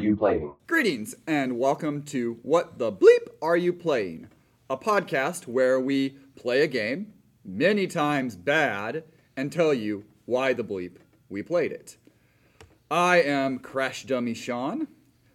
[0.00, 0.54] you playing?
[0.66, 4.28] Greetings and welcome to What the Bleep Are You Playing?
[4.70, 7.12] A podcast where we play a game,
[7.44, 9.04] many times bad,
[9.36, 10.96] and tell you why the bleep
[11.28, 11.98] we played it.
[12.90, 14.88] I am Crash Dummy Sean.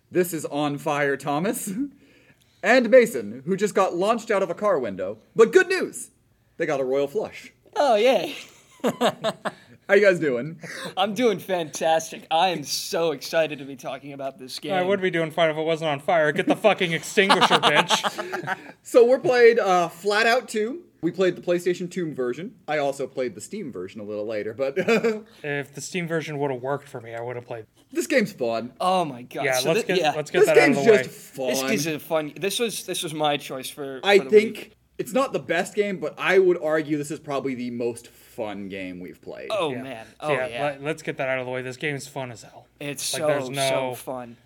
[0.10, 1.72] This is On Fire Thomas.
[2.64, 5.20] and Mason, who just got launched out of a car window.
[5.36, 6.10] But good news!
[6.58, 7.54] They got a royal flush.
[7.76, 8.36] Oh, yay.
[9.88, 10.60] How you guys doing?
[10.98, 12.26] I'm doing fantastic.
[12.32, 14.74] I am so excited to be talking about this game.
[14.74, 16.32] I would be doing fine if it wasn't on fire.
[16.32, 18.58] Get the fucking extinguisher, bitch.
[18.82, 20.82] So we're played uh, Flat Out 2.
[21.02, 22.56] We played the PlayStation 2 version.
[22.68, 24.74] I also played the Steam version a little later, but
[25.44, 27.68] If the Steam version would have worked for me, I would have played.
[27.92, 28.74] this game's fun.
[28.82, 29.46] Oh my god.
[29.46, 30.14] Yeah, So let's thi- get yeah.
[30.16, 30.98] let's get This that out of the way.
[31.04, 31.48] just fun.
[31.50, 32.34] This is a fun.
[32.36, 34.00] This was this was my choice for.
[34.04, 34.72] I for the think week.
[34.98, 38.70] It's not the best game, but I would argue this is probably the most fun
[38.70, 39.48] game we've played.
[39.52, 39.82] Oh Yeah.
[39.84, 40.06] man.
[40.22, 40.64] So Oh yeah.
[40.64, 41.62] Let, let's get that out of the way.
[41.62, 42.68] This game is fun as hell.
[42.80, 44.38] it's like, so there's so no- fun.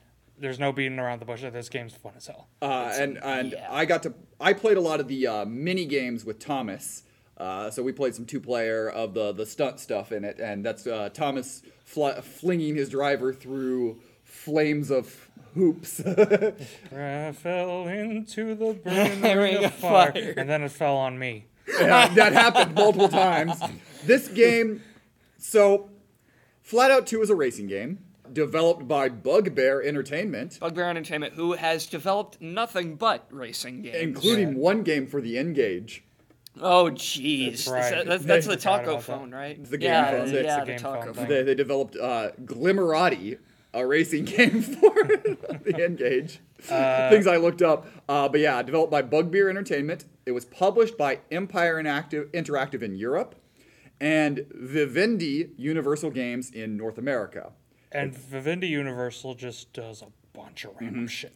[0.41, 1.41] There's no beating around the bush.
[1.41, 2.47] This game's fun as hell.
[2.61, 3.67] Uh, and and yeah.
[3.69, 7.03] I got to I played a lot of the uh, mini games with Thomas.
[7.37, 10.63] Uh, so we played some two player of the the stunt stuff in it, and
[10.65, 15.99] that's uh, Thomas fl- flinging his driver through flames of hoops.
[16.05, 20.33] I fell into the burning Ring ring of of fire, fire.
[20.37, 21.45] and then it fell on me.
[21.67, 23.59] Yeah, that happened multiple times.
[24.05, 24.81] This game,
[25.37, 25.89] so
[26.61, 27.99] Flat Out 2 is a racing game
[28.31, 33.97] developed by Bugbear Entertainment, Bugbear Entertainment, who has developed nothing but racing games.
[33.97, 36.03] including one game for the N-Gage.
[36.61, 37.65] Oh jeez.
[37.65, 38.05] That's right.
[38.05, 39.03] That's, that's the taco about that.
[39.03, 39.63] phone, right?
[39.63, 40.21] The game yeah, phone.
[40.21, 41.27] It's yeah, the the game taco phone phone.
[41.27, 43.37] They, they developed uh, Glimmerati,
[43.73, 46.39] a racing game for the N-Gage.
[46.59, 47.87] Things I looked up.
[48.07, 50.05] Uh, but yeah, developed by Bugbear Entertainment.
[50.25, 53.35] It was published by Empire Interactive, Interactive in Europe
[53.99, 57.51] and Vivendi Universal Games in North America.
[57.91, 61.35] And Vivendi Universal just does a bunch of random shit.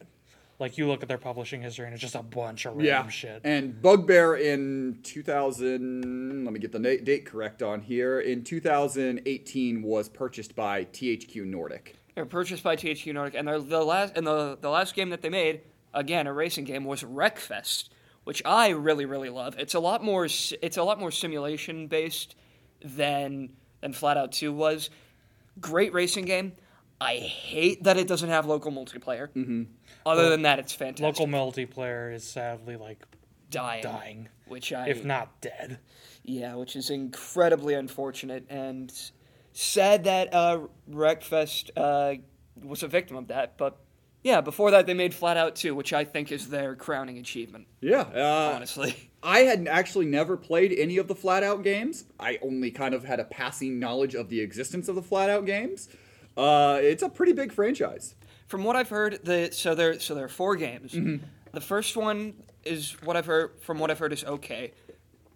[0.60, 3.40] Like you look at their publishing history, and it's just a bunch of random shit.
[3.42, 8.20] And Bugbear in 2000, let me get the date correct on here.
[8.20, 11.96] In 2018 was purchased by THQ Nordic.
[12.14, 15.22] They were purchased by THQ Nordic, and the last and the the last game that
[15.22, 17.88] they made, again a racing game, was Wreckfest,
[18.24, 19.56] which I really really love.
[19.58, 22.36] It's a lot more it's a lot more simulation based
[22.84, 24.90] than than Flat Out Two was.
[25.60, 26.52] Great racing game.
[27.00, 29.28] I hate that it doesn't have local multiplayer.
[29.30, 29.64] Mm-hmm.
[30.06, 31.04] Other than that, it's fantastic.
[31.04, 33.04] Local multiplayer is sadly like
[33.50, 35.80] dying, dying, which I if not dead.
[36.22, 38.92] Yeah, which is incredibly unfortunate and
[39.54, 40.60] sad that uh,
[40.90, 42.16] Wreckfest uh,
[42.62, 43.56] was a victim of that.
[43.56, 43.78] But
[44.22, 47.66] yeah, before that, they made Flat Out 2, which I think is their crowning achievement,
[47.80, 48.00] Yeah.
[48.14, 49.10] Uh, honestly.
[49.22, 52.04] I had actually never played any of the Flat Out games.
[52.20, 55.46] I only kind of had a passing knowledge of the existence of the Flat Out
[55.46, 55.88] games.
[56.36, 58.14] Uh, it's a pretty big franchise.
[58.48, 60.92] From what I've heard, the so there so there are four games.
[61.52, 62.34] The first one
[62.64, 63.52] is what I've heard.
[63.62, 64.72] From what I've heard, is okay.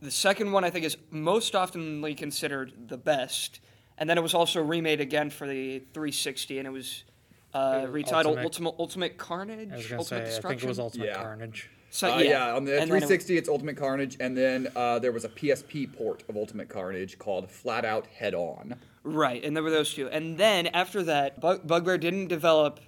[0.02, 3.60] The second one I think is most oftenly considered the best,
[3.98, 7.04] and then it was also remade again for the 360, and it was
[7.54, 9.72] uh, retitled Ultimate- Ultimate Ultimate Carnage.
[9.72, 10.48] I was gonna Ultimate say, I Destruction.
[10.58, 11.22] think it was Ultimate Yeah.
[11.22, 11.70] Carnage.
[11.90, 12.54] So, Uh, yeah.
[12.54, 15.28] on the And then it- 360, it's Ultimate Carnage, and then uh, there was a
[15.30, 18.74] PSP port of Ultimate Carnage called Flat Out Head On.
[19.02, 20.08] Right, and there were those two.
[20.10, 22.80] And then after that, Bug- Bugbear didn't develop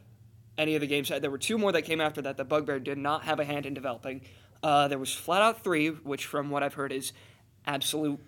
[0.58, 1.08] any of the games.
[1.08, 3.64] There were two more that came after that that Bugbear did not have a hand
[3.64, 4.20] in developing.
[4.62, 7.14] Uh, there was Flat Out 3, which from what I've heard is
[7.66, 8.20] absolute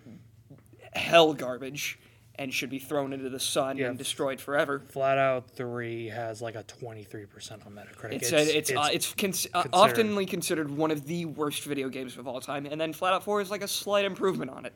[0.93, 1.99] hell garbage
[2.35, 3.87] and should be thrown into the sun Yeah.
[3.89, 4.81] and destroyed forever.
[4.89, 8.13] Flat Out Three has like a twenty three percent on Metacritic.
[8.13, 11.89] It's it's it's, uh, it's cons- uh, considered- oftenly considered one of the worst video
[11.89, 14.65] games of all time, and then Flat Out 4 is like a slight improvement on
[14.65, 14.73] it.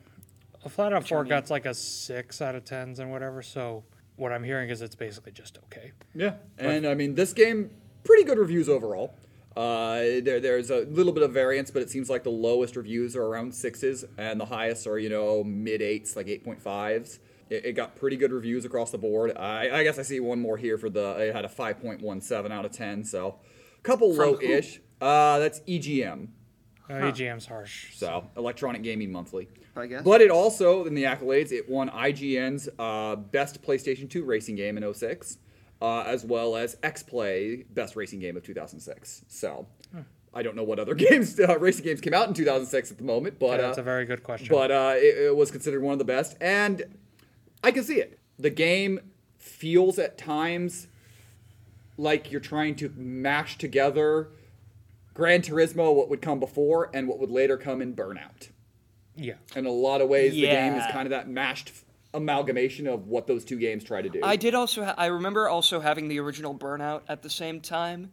[0.64, 3.42] A Flat Out Four mean- got like a six out of tens and whatever.
[3.42, 3.84] So
[4.16, 5.92] what I'm hearing is it's basically just okay.
[6.14, 7.70] Yeah, and I mean this game,
[8.04, 9.14] pretty good reviews overall.
[9.56, 13.16] Uh, there, there's a little bit of variance, but it seems like the lowest reviews
[13.16, 17.18] are around sixes, and the highest are you know mid eights, like eight point fives.
[17.50, 19.36] It, it got pretty good reviews across the board.
[19.36, 21.16] I, I guess I see one more here for the.
[21.28, 23.36] It had a five point one seven out of ten, so
[23.78, 24.80] a couple From low-ish.
[25.00, 26.28] Uh, that's EGM,
[26.90, 27.94] Uh, EGM's harsh.
[27.94, 29.48] so Electronic Gaming Monthly.
[29.76, 30.02] I guess.
[30.02, 34.76] But it also, in the accolades, it won IGN's uh, Best PlayStation 2 Racing Game
[34.76, 35.38] in 06,
[35.80, 39.24] uh, as well as X Play Best Racing Game of 2006.
[39.28, 39.68] So,
[40.34, 43.04] I don't know what other games, uh, racing games came out in 2006 at the
[43.04, 44.48] moment, but Yeah, that's uh, a very good question.
[44.50, 46.82] but uh, it, it was considered one of the best, and
[47.62, 48.18] I can see it.
[48.38, 49.00] The game
[49.36, 50.86] feels at times
[51.96, 54.28] like you're trying to mash together
[55.14, 58.50] Gran Turismo, what would come before, and what would later come in Burnout
[59.16, 61.72] yeah, in a lot of ways the game is kind of that mashed
[62.14, 64.20] amalgamation of what those two games try to do.
[64.22, 64.84] I did also.
[64.84, 68.12] Ha- I remember also having the original Burnout at the same time,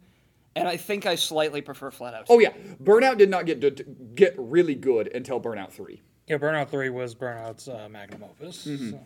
[0.56, 2.26] and I think I slightly prefer Flat Out.
[2.28, 2.52] oh yeah,
[2.82, 3.84] Burnout did not get to, to
[4.16, 6.02] get really good until Burnout Three.
[6.26, 8.66] Yeah, Burnout Three was Burnout's uh, magnum opus.
[8.66, 8.90] Mm-hmm.
[8.90, 9.00] so-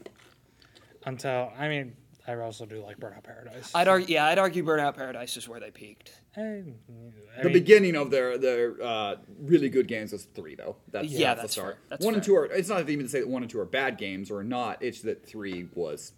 [1.06, 3.72] Until I mean, I also do like Burnout Paradise.
[3.74, 4.14] I'd argue.
[4.14, 6.12] Yeah, I'd argue Burnout Paradise is where they peaked.
[6.36, 10.76] I, I The mean, beginning of their their uh, really good games was three though.
[10.90, 11.78] That's, Yeah, that's, that's the start.
[11.88, 12.44] That's one and two are.
[12.46, 14.82] It's not even to say that one and two are bad games or not.
[14.82, 16.12] It's that three was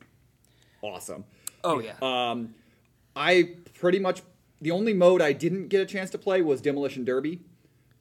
[0.82, 1.24] awesome.
[1.64, 1.94] Oh yeah.
[2.02, 2.54] Um,
[3.14, 4.22] I pretty much
[4.60, 7.40] the only mode I didn't get a chance to play was Demolition Derby.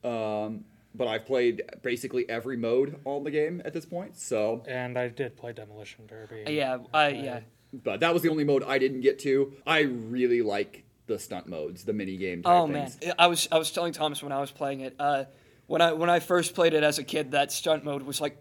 [0.04, 4.18] Um, but I've played basically every mode on the game at this point.
[4.18, 6.44] So, and I did play Demolition Derby.
[6.48, 6.80] yeah.
[6.94, 7.40] I yeah.
[7.72, 9.54] but that was the only mode I didn't get to.
[9.66, 12.44] I really like the stunt modes, the mini game.
[12.44, 12.92] Type Oh man.
[13.18, 14.96] I was I was telling Thomas when I was playing it.
[15.00, 15.26] Uh,
[15.68, 18.38] when I when I first played it as a kid, that stunt mode was like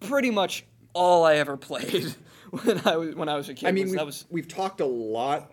[0.00, 0.64] pretty much
[0.94, 2.14] all I ever played
[2.50, 3.68] when I was when I was a kid.
[3.68, 5.52] I mean, was, we've, that was we've talked a lot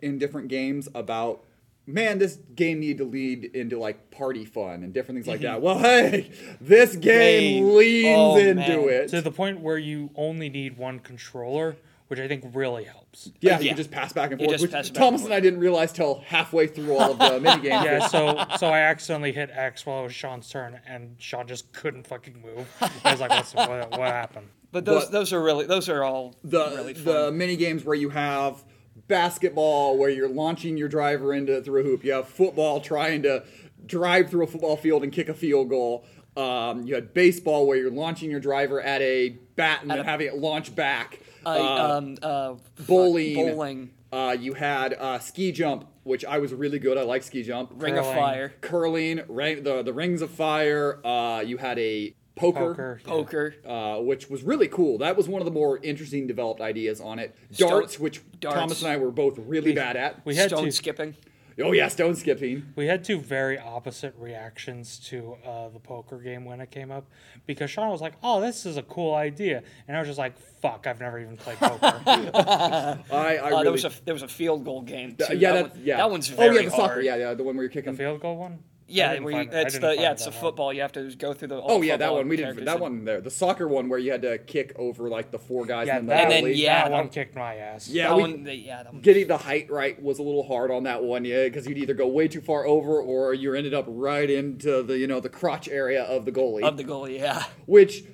[0.00, 1.44] in different games about,
[1.86, 5.54] man, this game need to lead into like party fun and different things like mm-hmm.
[5.54, 5.62] that.
[5.62, 6.30] Well, hey,
[6.60, 7.76] this game Game.
[7.76, 8.88] leans Oh, into man.
[8.88, 9.08] it.
[9.08, 11.76] to the point where you only need one controller,
[12.08, 13.30] which I think really helps.
[13.40, 13.68] yeah, you Yeah.
[13.70, 14.54] can just pass back and You forth.
[14.54, 17.18] just Which pass back Thomas and and I didn't realize till halfway through all of
[17.18, 17.84] the mini games.
[17.84, 21.72] Yeah, so so I accidentally hit X while it was Sean's turn, and Sean just
[21.72, 22.66] couldn't fucking move.
[23.04, 24.48] I was like, What's, what, what happened?
[24.72, 27.04] but those but- those are really those are all the really fun.
[27.04, 28.62] the mini games where you have
[29.08, 32.04] basketball where you're launching your driver into through a hoop.
[32.04, 33.44] You have football trying to
[33.86, 36.04] drive through a football field and kick a field goal.
[36.36, 40.04] Um, you had baseball where you're launching your driver at a bat and then a-
[40.04, 41.20] having it launch back.
[41.44, 42.54] I, Uh, um, uh,
[42.86, 43.34] bowling.
[43.34, 46.96] bowling, Uh, you had uh, ski jump, which I was really good.
[46.98, 47.72] I like ski jump.
[47.76, 51.00] ring of fire, Curling, ring, the the rings of fire.
[51.04, 53.00] Uh, you had a poker.
[53.04, 53.54] Poker.
[53.64, 53.70] yeah.
[53.96, 54.98] uh, which was really cool.
[54.98, 57.34] That was one of the more interesting developed ideas on it.
[57.50, 58.58] Stone- Darts, which darts.
[58.58, 60.24] Thomas and I were both really bad at.
[60.24, 60.70] We had stone two.
[60.70, 61.16] skipping.
[61.62, 62.64] oh yeah, stone skipping.
[62.76, 67.04] We had two very opposite reactions to uh, the poker game when it came up
[67.46, 70.38] because Sean was like, "Oh, this is a cool idea," and I was just like,
[70.62, 74.22] "Fuck, I've never even played poker." I, I Uh, really, there was a there was
[74.22, 75.14] a field goal game.
[75.16, 75.36] Too.
[75.36, 76.72] yeah, that, that, one, yeah, that one's oh yeah, the hard.
[76.72, 77.92] soccer, yeah, yeah, the one where you're kicking.
[77.92, 78.58] the Field goal one.
[78.92, 80.42] I Yeah, didn't where you, find it- I it's the yeah, it's that the hard.
[80.42, 80.72] football.
[80.72, 81.62] You have to go through the.
[81.62, 83.20] Oh yeah, that one we did characters that one there.
[83.20, 86.08] The soccer one where you had to kick over like the four guys Yeah, and
[86.08, 86.58] then that, the And then, goalie.
[86.58, 87.88] yeah, that that- one kicked my ass.
[87.88, 89.02] Yeah, that we- one, the- yeah, that one.
[89.02, 91.94] Getting the height right was a little hard on that one, yeah, because you'd either
[91.94, 95.28] go way too far over or you ended up right into the you know the
[95.30, 96.62] crotch area of the goalie.
[96.62, 97.18] of the goalie.
[97.18, 98.04] Yeah, which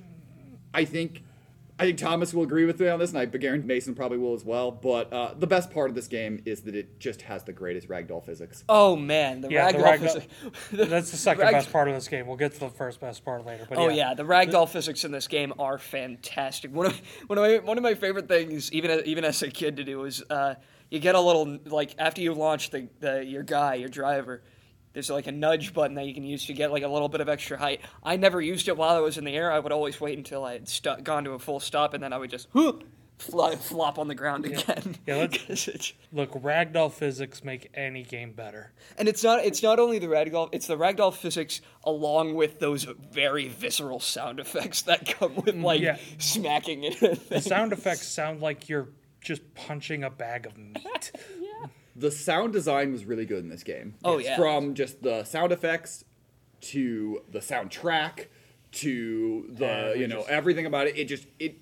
[0.72, 1.22] I think
[1.80, 4.34] I think Thomas will agree with me on this, and I Garen Mason probably will
[4.34, 4.72] as well.
[4.72, 7.88] But uh, the best part of this game is that it just has the greatest
[7.88, 8.64] ragdoll physics.
[8.69, 10.26] Oh man, the Yeah, the ragdoll ragdoll- physics.
[10.90, 12.26] That's the second Rag- best part of this game.
[12.26, 13.64] We'll get to the first best part later.
[13.69, 16.75] But Oh yeah, the ragdoll physics in this game are fantastic.
[16.75, 19.50] One of one of my one of my favorite things, even as, even as a
[19.50, 20.56] kid, to do is uh,
[20.90, 24.42] you get a little like after you launch the, the your guy, your driver.
[24.98, 27.20] There's like a nudge button that you can use to get like a little bit
[27.20, 27.82] of extra height.
[28.02, 29.52] I never used it while I was in the air.
[29.52, 32.12] I would always wait until I had stu- gone to a full stop, and then
[32.12, 32.48] I would just
[33.18, 34.96] fly, flop on the ground again.
[35.06, 38.72] Yeah, let's- Look, ragdoll physics make any game better.
[38.96, 42.82] And it's not it's not only the ragdoll it's the ragdoll physics along with those
[43.12, 45.98] very visceral sound effects that come with mm, like Yeah.
[46.18, 47.28] smacking it.
[47.28, 48.88] The sound effects sound like you're
[49.20, 51.12] just punching a bag of meat.
[51.99, 53.95] The sound design was really good in this game.
[54.05, 54.37] Oh, yeah.
[54.37, 56.05] From just the sound effects
[56.61, 58.26] to the soundtrack
[58.71, 60.97] to the you know just- everything about it.
[60.99, 61.57] It just it.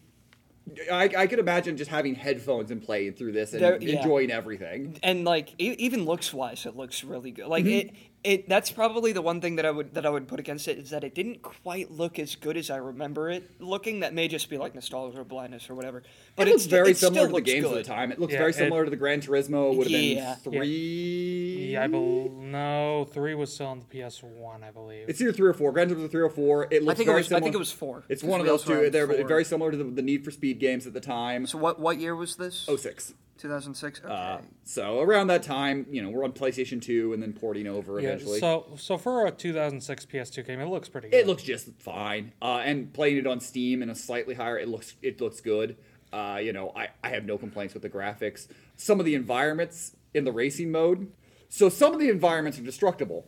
[0.93, 3.99] I, I could imagine just having headphones and playing through this and There- yeah.
[3.99, 4.99] enjoying everything.
[5.03, 7.47] and like e- even looks wise it looks really good.
[7.47, 7.89] Like Mm-hmm.
[7.91, 7.95] it
[8.27, 10.79] it that's probably the one thing that I would that I would put against it
[10.79, 14.01] is that it didn't quite look as good as I remember it looking.
[14.01, 16.03] That may just be like nostalgia or blindness or whatever.
[16.35, 17.79] But it looks it's very it similar to the games good.
[17.79, 18.11] of the time.
[18.11, 19.75] It looks Yeah, very it- similar to the Gran Turismo.
[19.77, 20.37] Would have Yeah.
[20.45, 21.71] been three.
[21.73, 25.09] Yeah, I believe no, three was still on the PS One, I believe.
[25.09, 25.71] It's either three or four.
[25.73, 26.67] Gran Turismo three or four.
[26.71, 28.05] It looks I think it very was I think it was four.
[28.09, 28.91] It's one of those two.
[28.91, 29.25] They're four.
[29.27, 31.47] very similar to the, the Need for Speed games at the time.
[31.47, 32.67] So what what year was this?
[32.69, 33.15] Oh six.
[33.39, 34.01] 2006.
[34.05, 34.13] Okay.
[34.13, 38.01] Uh, so around that time, you know, we're on PlayStation 2 and then porting over
[38.01, 38.41] yeah, eventually.
[38.41, 41.17] so so for a 2006 PS2 game, it looks pretty good.
[41.17, 42.33] it looks just fine.
[42.43, 45.77] Uh, and playing it on Steam in a slightly higher, it looks it looks good.
[46.13, 48.49] Uh, you know, I, I have no complaints with the graphics.
[48.77, 51.11] Some of the environments in the racing mode.
[51.49, 53.27] So some of the environments are destructible.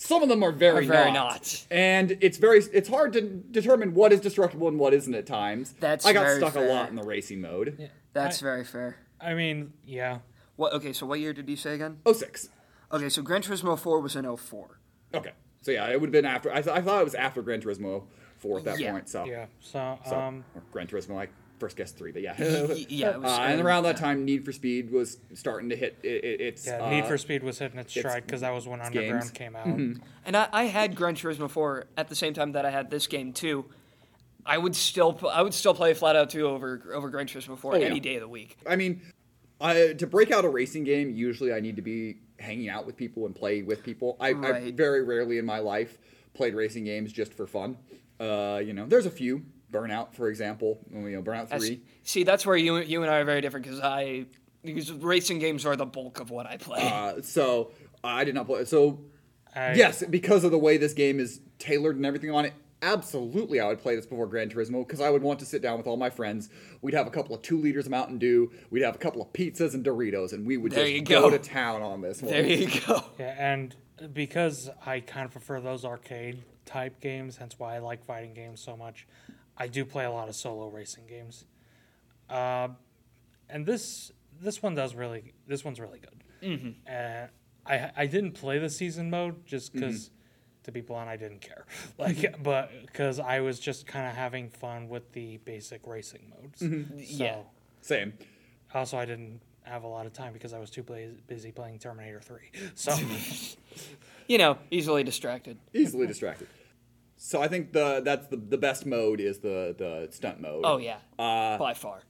[0.00, 1.32] Some of them are very, Are very not.
[1.32, 1.66] not.
[1.72, 5.74] And it's very it's hard to determine what is destructible and what isn't at times.
[5.80, 7.90] That's I got very stuck a lot in the racing mode.
[8.12, 8.96] That's I- very fair.
[9.20, 10.18] I mean, yeah.
[10.56, 10.72] What?
[10.74, 11.98] Okay, so what year did you say again?
[12.06, 12.48] Oh six.
[12.92, 14.78] Okay, so Gran Turismo 4 was in 04.
[15.14, 15.32] Okay.
[15.60, 16.50] So yeah, it would have been after.
[16.50, 18.04] I, th- I thought it was after Gran Turismo
[18.38, 18.92] 4 at that Yeah.
[18.92, 19.08] point.
[19.08, 19.46] So Yeah.
[19.60, 22.34] So, So, um or Gran Turismo, like first guess three, but yeah.
[22.38, 25.98] Yeah, it was uh, and around that time, Need for Speed was starting to hit
[26.02, 26.66] it, it, its.
[26.66, 29.20] Yeah, Need uh, for Speed was hitting its it's- stride because that was when Underground
[29.22, 29.30] games.
[29.32, 29.66] came out.
[29.66, 33.06] And I, I had Gran Turismo 4 at the same time that I had this
[33.06, 33.66] game too.
[34.48, 37.74] I would still I would still play Flat Out 2 over over Gran Turismo 4
[37.74, 37.86] Oh, yeah.
[37.86, 38.56] any day of the week.
[38.66, 39.02] I mean,
[39.60, 42.96] I, to break out a racing game, usually I need to be hanging out with
[42.96, 44.16] people and play with people.
[44.20, 45.98] I, I very rarely in my life
[46.34, 47.76] played racing games just for fun.
[48.20, 49.44] Uh, you know, there's a few.
[49.70, 50.78] Burnout, for example.
[50.90, 51.82] You know, Burnout That's- Three.
[52.02, 54.24] see, that's where you you and I are very different because I
[54.64, 56.80] because racing games are the bulk of what I play.
[56.82, 58.64] Uh, so I did not play.
[58.64, 59.00] So
[59.54, 63.60] I- yes, because of the way this game is tailored and everything on it, absolutely
[63.60, 65.86] I would play this before Gran Turismo because I would want to sit down with
[65.86, 66.48] all my friends.
[66.82, 68.50] We'd have a couple of two liters of Mountain Dew.
[68.70, 71.22] We'd have a couple of pizzas and Doritos, and we would There just go.
[71.22, 71.30] go.
[71.30, 72.30] to town on this one.
[72.32, 73.02] there you go.
[73.18, 73.74] Yeah, and
[74.12, 78.60] because I kind of prefer those arcade type games, hence why I like fighting games
[78.60, 79.06] so much,
[79.56, 81.44] I do play a lot of solo racing games.
[82.30, 82.68] Uh,
[83.48, 86.22] and this this one does really this one's really good.
[86.42, 86.70] Mm-hmm.
[86.88, 87.26] Uh,
[87.66, 90.10] I I didn't play the season mode just because.
[90.68, 91.64] To be blunt, I didn't care.
[91.98, 96.60] Like, but because I was just kind of having fun with the basic racing modes.
[96.60, 97.36] So, Yeah.
[97.80, 98.12] Same.
[98.74, 101.78] Also, I didn't have a lot of time because I was too bla- busy playing
[101.78, 102.50] Terminator Three.
[102.74, 102.94] So,
[104.28, 105.56] You know, easily distracted.
[105.72, 106.48] easily distracted.
[107.16, 110.62] So I think the that's the the best mode is the the stunt mode.
[110.66, 112.02] Oh yeah, Uh, by far.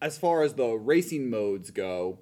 [0.00, 2.20] as far as the racing modes go,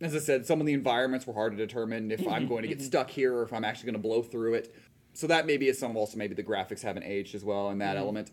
[0.00, 2.68] as I said, some of the environments were hard to determine if I'm going to
[2.68, 4.74] get stuck here or if I'm actually going to blow through it.
[5.16, 7.78] So that maybe is some of also maybe the graphics haven't aged as well in
[7.78, 7.98] that mm-hmm.
[7.98, 8.30] element.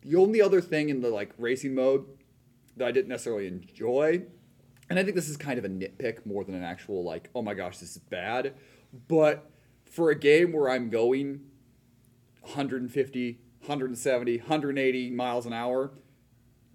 [0.00, 2.06] The only other thing in the like racing mode
[2.78, 4.22] that I didn't necessarily enjoy,
[4.88, 7.42] and I think this is kind of a nitpick more than an actual like, oh
[7.42, 8.54] my gosh, this is bad.
[9.06, 9.50] But
[9.84, 11.42] for a game where I'm going
[12.40, 15.90] 150, 170, 180 miles an hour,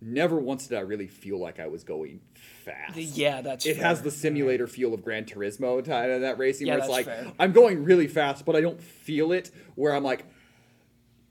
[0.03, 2.19] never once did I really feel like I was going
[2.65, 2.95] fast.
[2.97, 5.89] Yeah, that's It has the simulator feel of Gran Turismo to
[6.21, 7.31] that racing, Yeah, where it's like fair.
[7.39, 9.51] I'm going really fast, but I don't feel it.
[9.75, 10.25] Where I'm like,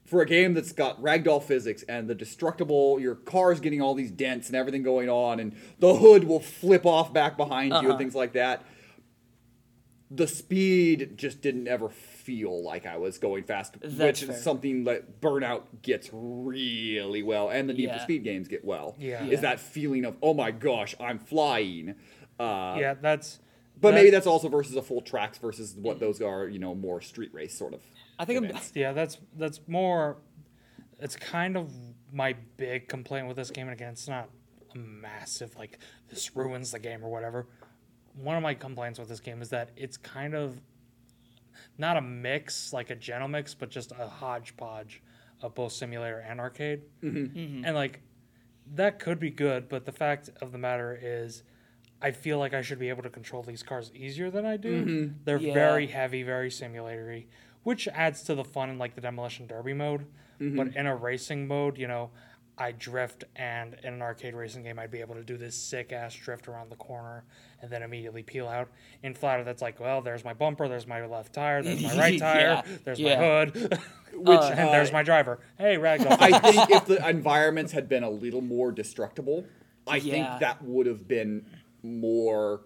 [0.05, 4.11] for a game that's got ragdoll physics and the destructible, your car's getting all these
[4.11, 7.89] dents and everything going on, and the hood will flip off back behind you Uh-huh.
[7.91, 8.63] and things like that.
[10.11, 11.89] The speed just didn't ever
[12.23, 14.35] feel like I was going fast, That's which fair.
[14.35, 18.95] is something that Burnout gets really well, and the Need for Speed games get well.
[18.97, 19.23] Yeah.
[19.25, 19.39] is Yeah.
[19.41, 21.95] that feeling of oh my gosh, I'm flying.
[22.39, 23.39] Uh, yeah, that's.
[23.79, 26.73] but that- maybe that's also versus a full tracks versus what those are, you know,
[26.73, 27.81] more street race sort of.
[28.19, 28.71] I think I'm- events.
[28.75, 30.17] Yeah, that's that's more.
[30.99, 31.71] It's kind of
[32.11, 34.29] my big complaint with this game, and again, it's not
[34.73, 37.47] a massive like this ruins the game or whatever.
[38.15, 40.61] One of my complaints with this game is that it's kind of
[41.77, 45.01] not a mix, like a gentle mix, but just a hodgepodge
[45.41, 46.81] of both simulator and arcade.
[47.03, 47.37] Mm-hmm.
[47.37, 47.65] mm-hmm.
[47.65, 48.01] And like
[48.75, 51.43] that could be good, but the fact of the matter is,
[52.01, 54.85] I feel like I should be able to control these cars easier than I do.
[54.85, 55.13] Mm-hmm.
[55.25, 55.53] They're Yeah.
[55.53, 57.27] very heavy, very simulatory,
[57.63, 60.05] which adds to the fun in like the demolition derby mode.
[60.39, 60.57] Mm-hmm.
[60.57, 62.11] But in a racing mode, you know,
[62.57, 65.91] I drift, and in an arcade racing game, I'd be able to do this sick
[65.91, 67.23] ass drift around the corner
[67.61, 68.69] and then immediately peel out.
[69.01, 72.19] In Flatter, that's like, well, there's my bumper, there's my left tire, there's my right
[72.19, 73.15] tire, Yeah, there's yeah.
[73.19, 73.55] my hood,
[74.15, 75.39] Which and uh, there's my driver.
[75.57, 76.15] Hey, ragdoll.
[76.19, 79.45] I think if the environments had been a little more destructible,
[79.87, 80.13] I Yeah.
[80.13, 81.47] think that would have been
[81.81, 82.61] more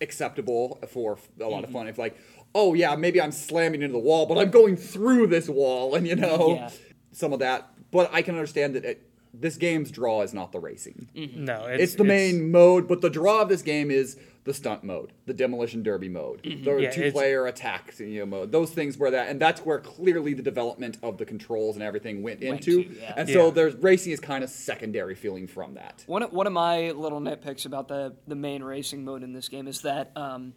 [0.00, 1.88] acceptable for a lot of fun.
[1.88, 2.16] If like,
[2.54, 6.06] oh yeah, maybe I'm slamming into the wall, but I'm going through this wall, and
[6.06, 6.70] you know, Yeah.
[7.12, 7.70] some of that.
[7.94, 11.08] But I can understand that it, this game's draw is not the racing.
[11.14, 15.12] no, It's, the main mode, but the draw of this game is the stunt mode,
[15.26, 18.50] the demolition derby mode, the Yeah, two-player attack you know, mode.
[18.50, 22.24] Those things where that, and that's where clearly the development of the controls and everything
[22.24, 22.82] went, Went into.
[22.82, 23.14] to, yeah.
[23.16, 26.02] And so there's racing is kind of secondary feeling from that.
[26.08, 29.48] One of, one of my little nitpicks about the, the main racing mode in this
[29.48, 30.52] game is that um,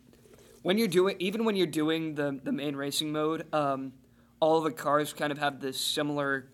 [0.64, 3.94] when you're doing even when you're doing the, the main racing mode, um,
[4.40, 6.48] all the cars kind of have this similar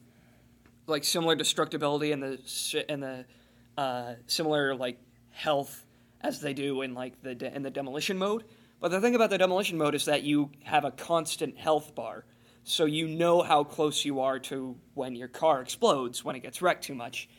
[0.88, 3.26] like similar destructibility and the and the
[3.78, 5.00] uh, similar like
[5.32, 5.86] health
[6.22, 8.44] as they do in like the de- in the demolition mode.
[8.80, 12.26] But the thing about the demolition mode is that you have a constant health bar,
[12.64, 16.62] so you know how close you are to when your car explodes when it gets
[16.62, 17.30] wrecked too much.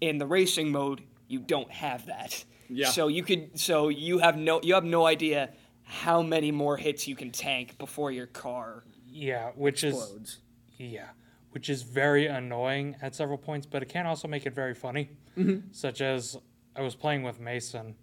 [0.00, 2.44] In the racing mode, you don't have that.
[2.68, 2.88] Yeah.
[2.88, 5.50] So you could so you have no you have no idea
[5.82, 10.38] how many more hits you can tank before your car Yeah, which is.
[10.78, 11.08] Yeah,
[11.54, 15.08] which is very annoying at several points, but it can also make it very funny.
[15.38, 15.68] Mm-hmm.
[15.70, 16.36] Such as
[16.74, 17.94] I was playing with Mason,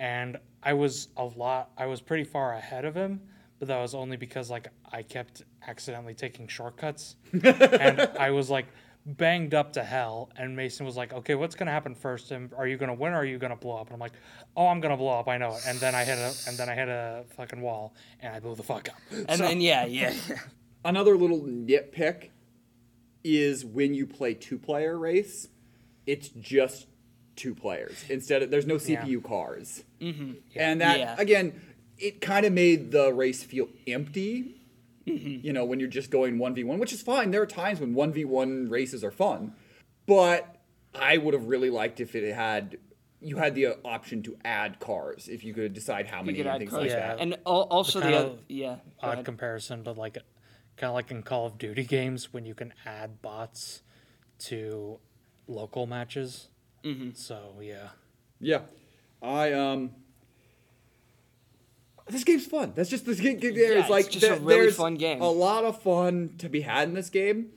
[0.00, 3.20] and I was a lot, I was pretty far ahead of him,
[3.60, 8.66] but that was only because like I kept accidentally taking shortcuts, and I was like
[9.06, 12.32] banged up to hell, and Mason was like, "Okay, what's gonna happen first?
[12.32, 14.12] And are you gonna win or are you gonna blow up?" And I'm like,
[14.56, 15.28] "Oh, I'm gonna blow up.
[15.28, 17.94] I know it." And then I hit a and then I hit a fucking wall,
[18.20, 18.96] and I blew the fuck up.
[19.28, 20.14] And So- then yeah, yeah.
[20.84, 22.30] Another little nitpick
[23.24, 25.48] is when you play two player race,
[26.06, 26.86] it's just
[27.36, 30.32] two players instead of there's no CPU cars, mm-hmm.
[30.56, 31.14] and that Yeah.
[31.18, 31.60] again,
[31.98, 34.54] it kind of made the race feel empty.
[35.04, 37.30] You know, when you're just going one v one, which is fine.
[37.30, 39.54] There are times when one v one races are fun,
[40.06, 40.56] but
[40.94, 42.76] I would have really liked if it had
[43.22, 46.38] you had the uh, option to add cars if you could decide how You many
[46.38, 46.82] could and add things cars.
[46.82, 47.06] like Yeah.
[47.14, 47.20] that.
[47.20, 48.76] And also the, kind other, of yeah.
[49.00, 49.24] Odd ahead.
[49.24, 50.18] comparison, but like
[50.78, 53.82] kind of like in Call of Duty games when you can add bots
[54.38, 54.98] to
[55.46, 56.48] local matches.
[56.84, 57.10] Mm-hmm.
[57.14, 57.88] So yeah,
[58.40, 58.60] Yeah,
[59.20, 59.90] I um.
[62.06, 62.72] This game's fun.
[62.74, 63.38] That's just this game.
[63.38, 65.20] There's Yeah, it's like just a really there's fun game.
[65.20, 67.50] A lot of fun to be had in this game,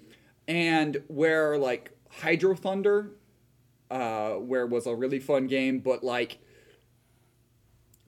[0.47, 3.11] and where like Hydro Thunder,
[3.89, 6.39] uh, where was a really fun game, but like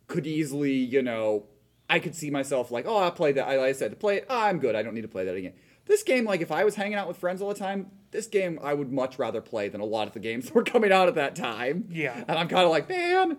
[0.07, 1.45] could easily, you know,
[1.89, 3.47] I could see myself like, oh, I played that.
[3.47, 4.25] I, like I said to play it.
[4.29, 4.75] Oh, I'm good.
[4.75, 5.53] I don't need to play that again.
[5.85, 8.57] This game, like, if I was hanging out with friends all the time, this game
[8.63, 11.07] I would much rather play than a lot of the games that were coming out
[11.07, 11.87] at that time.
[11.91, 12.23] Yeah.
[12.27, 13.37] And I'm kind of like, man,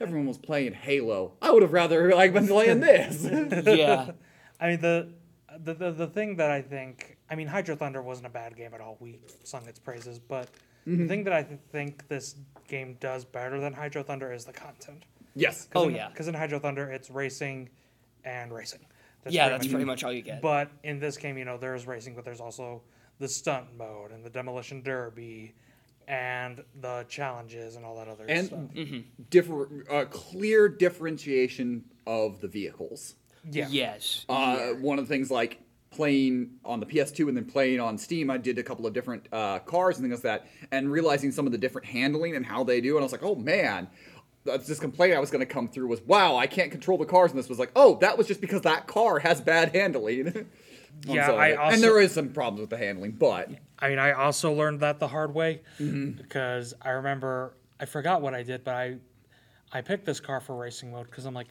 [0.00, 1.34] everyone was playing Halo.
[1.42, 3.22] I would have rather like been playing this.
[3.66, 4.12] yeah.
[4.58, 5.12] I mean the,
[5.58, 8.72] the the the thing that I think I mean Hydro Thunder wasn't a bad game
[8.74, 8.96] at all.
[9.00, 10.48] We sung its praises, but
[10.84, 11.02] Mm-hmm.
[11.02, 12.34] the thing that I th- think this
[12.66, 15.04] game does better than Hydro Thunder is the content.
[15.36, 15.68] yes.
[15.76, 16.08] Oh yeah.
[16.08, 17.68] Because in Hydro Thunder it's racing
[18.24, 18.80] and racing.
[19.28, 19.86] Yeah, pretty that's much pretty it.
[19.86, 20.42] much all you get.
[20.42, 22.82] But in this game, you know, there's racing, but there's also
[23.18, 25.54] the stunt mode and the demolition derby
[26.08, 28.58] and the challenges and all that other And stuff.
[28.74, 29.00] Mm-hmm.
[29.30, 33.14] differ, uh, clear differentiation of the vehicles.
[33.50, 33.68] Yeah.
[33.70, 34.24] Yes.
[34.28, 35.60] Uh, One of the things like
[35.90, 39.28] playing on the PS2 and then playing on Steam, I did a couple of different
[39.32, 42.64] uh, cars and things like that, and realizing some of the different handling and how
[42.64, 42.96] they do.
[42.96, 44.11] And I was like, oh man, that's
[44.44, 47.30] this complaint I was going to come through was, wow, I can't control the cars.
[47.30, 50.46] And this was like, oh, that was just because that car has bad handling.
[51.06, 54.12] Yeah, I also- and there is some problems with the handling, but I mean, I
[54.12, 56.10] also learned that the hard way Mm-hmm.
[56.22, 58.98] because I remember I forgot what I did, but I
[59.72, 61.46] I picked this car for racing mode because I'm like,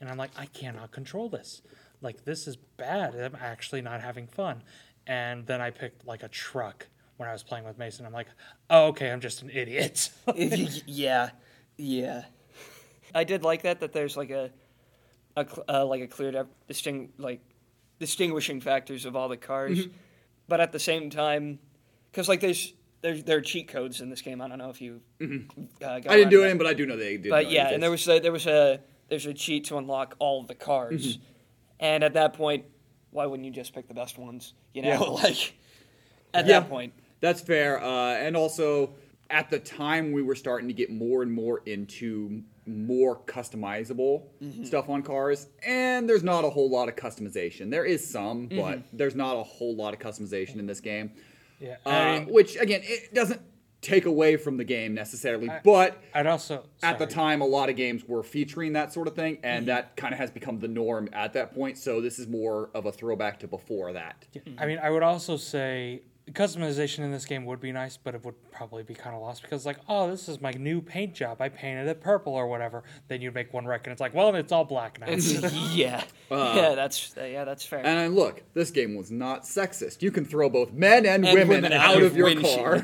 [0.00, 1.60] and I'm like, I cannot control this.
[2.02, 3.16] Like this is bad.
[3.16, 4.62] I'm actually not having fun.
[5.08, 8.06] And then I picked like a truck when I was playing with Mason.
[8.06, 8.28] I'm like,
[8.70, 10.10] oh, okay, I'm just an idiot.
[10.86, 11.30] yeah,
[11.76, 12.22] yeah.
[13.14, 13.80] I did like that.
[13.80, 14.50] That there's like a,
[15.36, 17.40] a uh, like a clear di- disting like
[18.00, 19.92] distinguishing factors of all the cars, Mm-hmm.
[20.48, 21.58] but at the same time,
[22.10, 22.72] because like there's
[23.02, 24.40] there's there are cheat codes in this game.
[24.40, 25.00] I don't know if you.
[25.20, 26.10] Uh, got Mm-hmm.
[26.10, 26.58] I didn't do that.
[26.58, 27.30] but I do know they did.
[27.30, 30.42] But yeah, and there was a, there was a there's a cheat to unlock all
[30.42, 31.22] the cars, Mm-hmm.
[31.80, 32.64] and at that point,
[33.10, 34.54] why wouldn't you just pick the best ones?
[34.72, 34.98] You know, Yeah.
[35.22, 35.54] like
[36.32, 36.60] at Yeah.
[36.60, 36.94] that point.
[37.20, 37.82] That's fair.
[37.82, 38.90] Uh, and also,
[39.30, 44.64] at the time, we were starting to get more and more into more customizable Mm-hmm.
[44.64, 45.48] stuff on cars.
[45.66, 47.70] And there's not a whole lot of customization.
[47.70, 48.60] There is some, Mm-hmm.
[48.60, 51.12] but there's not a whole lot of customization in this game.
[51.60, 51.76] yeah.
[51.84, 53.40] Uh, I mean, which, again, it doesn't
[53.80, 55.50] take away from the game necessarily.
[55.62, 59.14] but I'd also at the time, a lot of games were featuring that sort of
[59.14, 59.36] thing.
[59.36, 59.44] Mm-hmm.
[59.46, 61.76] And that kind of has become the norm at that point.
[61.76, 64.24] So this is more of a throwback to before that.
[64.58, 66.00] I mean, I would also say
[66.32, 69.42] customization in this game would be nice, but it would probably be kind of lost
[69.42, 71.40] because, like, oh, this is my new paint job.
[71.40, 72.82] I painted it purple or whatever.
[73.08, 75.08] Then you'd make one wreck, and it's like, well, it's all black now.
[75.72, 77.80] yeah, yeah, that's yeah, that's fair.
[77.80, 80.02] Uh, And look, this game was not sexist.
[80.02, 82.82] You can throw both men and, And women, women out out of of your car,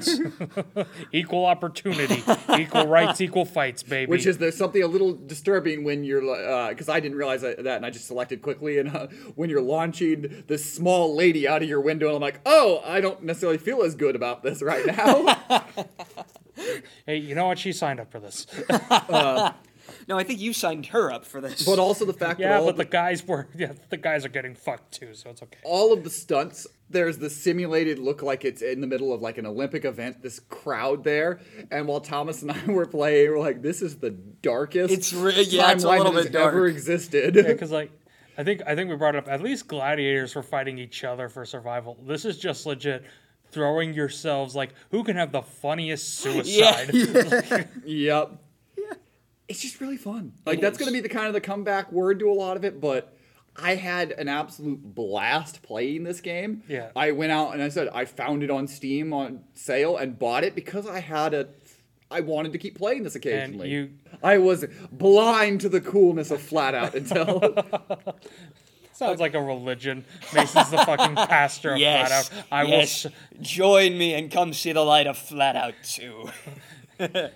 [1.12, 2.22] equal opportunity,
[2.58, 4.10] equal rights, equal fights, baby.
[4.10, 6.20] which is there's something a little disturbing when you're
[6.68, 8.78] because I didn't realize that, that and I just selected quickly.
[8.78, 12.40] And uh, when you're launching this small lady out of your window, and I'm like,
[12.44, 15.38] oh, I don't necessarily feel as good about this right now.
[17.06, 17.58] hey, you know what?
[17.58, 18.46] She signed up for this.
[18.90, 19.52] Uh,
[20.08, 21.64] no, I think you signed her up for this.
[21.64, 24.24] but also the fact that yeah, all, but the the, guys were yeah, the guys
[24.24, 25.58] are getting fucked too, so it's okay.
[25.64, 26.66] all of the stunts.
[26.88, 30.22] There's the simulated look like it's in the middle of like an Olympic event.
[30.22, 31.40] This crowd there,
[31.70, 35.32] and while Thomas and I were playing, we're like, "This is the darkest It's re-
[35.42, 37.90] yeah, it's a timeline little bit has ever existed." Yeah, because like
[38.40, 39.28] I think I think we brought it up.
[39.28, 41.98] At least gladiators were fighting each other for survival.
[42.06, 43.04] This is just legit
[43.52, 47.68] throwing yourselves like who can have the funniest yeah, suicide.
[47.84, 48.36] Yep.
[49.48, 50.32] It's just really fun.
[50.46, 50.78] Like It that's is.
[50.78, 53.16] going to be the kind of the comeback word to a lot of it, but
[53.56, 56.62] I had an absolute blast playing this game.
[56.68, 56.90] Yeah.
[56.94, 60.44] I went out and I said I found it on Steam on sale and bought
[60.44, 61.48] it because I had a
[62.12, 63.70] I wanted to keep playing this occasionally.
[63.70, 63.90] you-
[64.22, 67.40] I was blind to the coolness of Flat Out until
[69.00, 70.04] Sounds like a religion.
[70.34, 72.46] Mason's the fucking pastor of yes, Flat Out.
[72.52, 73.06] I yes.
[73.40, 76.28] Join me and come see the light of Flat Out too.
[76.98, 77.30] will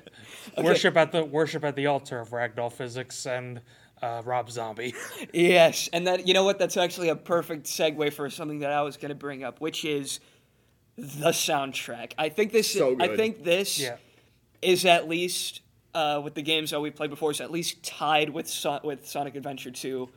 [0.63, 3.63] worship at the worship at the altar of ragdoll physics and
[4.03, 4.95] uh, Rob Zombie.
[5.33, 6.59] yes, and that you know what?
[6.59, 9.87] That's actually a perfect segue for something that I was going to bring up, which
[9.87, 10.21] is
[10.99, 12.13] the soundtrack.
[12.19, 12.71] I think this.
[12.71, 13.97] So I think this Yeah.
[14.61, 15.63] is at least
[15.95, 19.07] uh, with the games that we played before is at least tied with Son- with
[19.09, 20.11] Sonic Adventure 2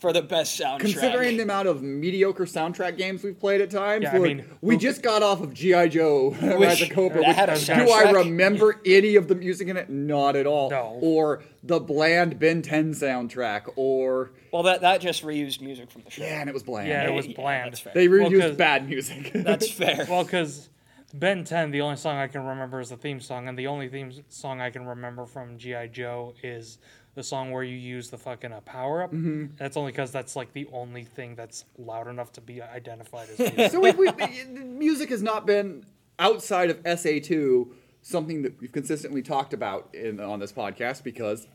[0.00, 0.80] for the best soundtrack.
[0.80, 4.74] Considering the amount of mediocre soundtrack games we've played at times, Yeah, I mean, we
[4.74, 7.20] who- just got off of GI Joe Rise of Cobra.
[7.20, 9.88] that which- had a do I remember any of the music in it?
[9.88, 10.70] Not at all.
[10.70, 10.98] No.
[11.00, 16.10] Or the bland Ben 10 soundtrack, or well, that that just reused music from the
[16.10, 16.22] show.
[16.24, 16.88] yeah, and it was bland.
[16.88, 17.72] Yeah, it was bland.
[17.72, 17.92] that's fair.
[17.94, 19.30] They Well, bad music.
[19.34, 20.06] That's fair.
[20.08, 20.68] Well, because
[21.14, 23.88] Ben 10, the only song I can remember is the theme song, and the only
[23.88, 25.88] theme song I can remember from G.I.
[25.88, 26.78] Joe is
[27.20, 29.12] the song where you use the fucking uh, power up.
[29.12, 29.56] Mm-hmm.
[29.58, 33.38] That's only because that's like the only thing that's loud enough to be identified as
[33.38, 33.70] music.
[33.70, 35.84] so we, we, the music has not been
[36.18, 37.68] outside of SA2
[38.00, 41.46] something that we've consistently talked about in on this podcast because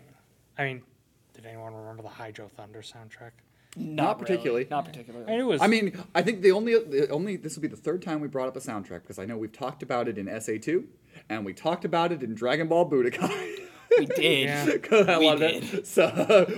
[0.56, 0.84] I mean,
[1.34, 3.32] did anyone remember the Hydro Thunder soundtrack?
[3.75, 4.19] Not really.
[4.19, 4.67] particularly.
[4.69, 5.25] Not particularly.
[5.25, 5.62] I mean, it was.
[5.62, 8.28] I mean, I think the only the only this will be the third time we
[8.28, 10.86] brought up a soundtrack because I know we've talked about it in SA2
[11.28, 13.62] and we talked about it in Dragon Ball Budokai.
[13.97, 14.45] we did.
[14.49, 14.77] Yeah.
[14.83, 15.63] 'Cause I We loved did.
[15.73, 15.87] it.
[15.87, 16.07] So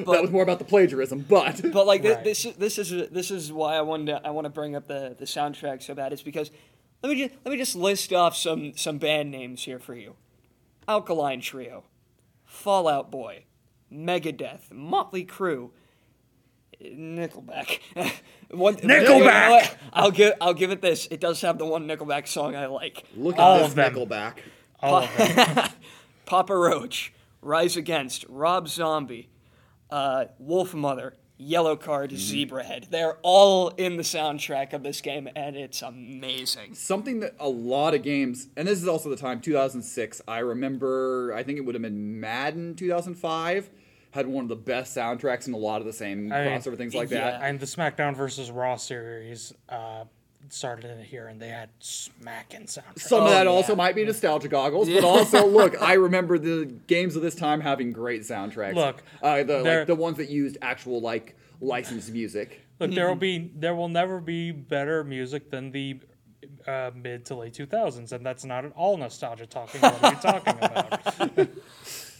[0.08, 2.24] that was more about the plagiarism, but But like Right.
[2.24, 5.16] this, this is this is why I wanted to, I want to bring up the,
[5.18, 6.14] the soundtrack so bad.
[6.14, 6.52] Is because
[7.04, 10.16] let me just let me just list off some some band names here for you:
[10.88, 11.84] Alkaline Trio,
[12.46, 13.44] Fall Out Boy,
[13.94, 15.70] Megadeth, Motley Crue,
[16.82, 17.80] Nickelback.
[18.52, 19.76] one, you know Nickelback!
[19.94, 21.08] I'll give I'll give it this.
[21.12, 23.04] It does have the one Nickelback song I like.
[23.16, 23.94] look at All this of them.
[23.94, 24.34] Nickelback.
[24.82, 25.70] all of them.
[26.26, 27.14] Papa Roach,
[27.48, 29.30] Rise Against, Rob Zombie,
[29.90, 32.56] uh, Wolfmother, Yellow Card, Mm-hmm.
[32.56, 32.90] Zebrahead.
[32.90, 36.74] They're all in the soundtrack of this game, and it's amazing.
[36.76, 40.22] Something that a lot of games, and this is also the time 2006.
[40.28, 43.70] I remember, I think it would have been Madden 2005
[44.12, 46.76] had one of the best soundtracks and a lot of the same I mean, crossover
[46.76, 47.32] things like yeah.
[47.32, 47.42] that.
[47.44, 50.06] and the SmackDown versus Raw series uh,
[50.54, 53.00] started in here, and they had smacking soundtracks.
[53.02, 53.52] Some of Oh, that yeah.
[53.52, 55.02] also might be nostalgia goggles, Yeah.
[55.02, 58.76] but also look, I remember the games of this time having great soundtracks.
[58.76, 62.62] Look, uh, the they're- like the ones that used actual like licensed music.
[62.80, 66.00] Look, there will be there will never be better music than the
[66.68, 69.82] uh, mid to late 2000s, and that's not at all nostalgia talking.
[69.82, 71.48] What are you talking about?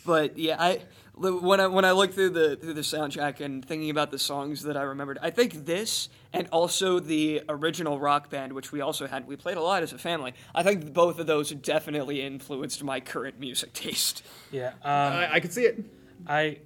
[0.06, 0.80] But yeah, I
[1.18, 4.64] when I when I look through the through the soundtrack and thinking about the songs
[4.64, 9.08] that I remembered, I think this and also the original rock band, which we also
[9.08, 10.34] had, we played a lot as a family.
[10.54, 14.24] I think both of those definitely influenced my current music taste.
[14.52, 15.84] Yeah, um, I, I could see it.
[16.28, 16.60] I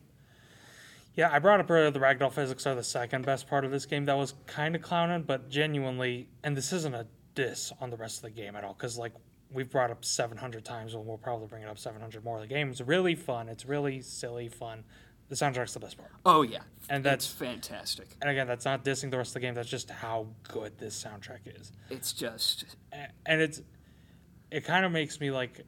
[1.15, 3.85] yeah, I brought up earlier the ragdoll physics are the second best part of this
[3.85, 4.05] game.
[4.05, 8.17] That was kind of clowning, but genuinely, and this isn't a diss on the rest
[8.17, 9.13] of the game at all, because like
[9.53, 12.39] we've brought up 700 times, and we'll probably bring it up 700 more.
[12.39, 13.49] The game is really fun.
[13.49, 14.83] It's really silly fun.
[15.29, 16.11] The soundtrack's the best part.
[16.25, 16.59] Oh yeah,
[16.89, 18.07] And that's that's- fantastic.
[18.21, 19.53] And again, that's not dissing the rest of the game.
[19.53, 21.71] That's just how good this soundtrack is.
[21.89, 22.65] It's just
[23.25, 23.61] and it's
[24.51, 25.61] it kind of makes me like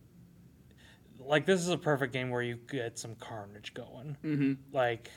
[1.19, 4.17] like this is a perfect game where you get some carnage going.
[4.26, 4.54] Mm-hmm.
[4.76, 5.10] Like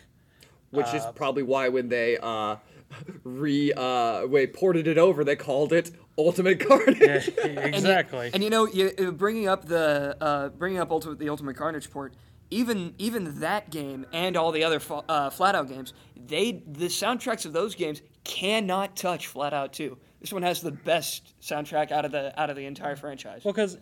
[0.71, 2.57] Which is Uh, probably why when they uh
[3.25, 7.31] re uh way ported it over, they called it Ultimate Carnage.
[7.39, 8.31] yeah, exactly.
[8.33, 11.91] And you, know, you, uh, bringing up the uh, bringing up Ultimate the Ultimate Carnage
[11.91, 12.15] port,
[12.51, 16.87] even even that game and all the other fa- uh, Flat Out games, they the
[16.87, 19.99] soundtracks of those games cannot touch Flat Out Two.
[20.21, 23.43] This one has the best soundtrack out of the out of the entire franchise.
[23.45, 23.77] well, because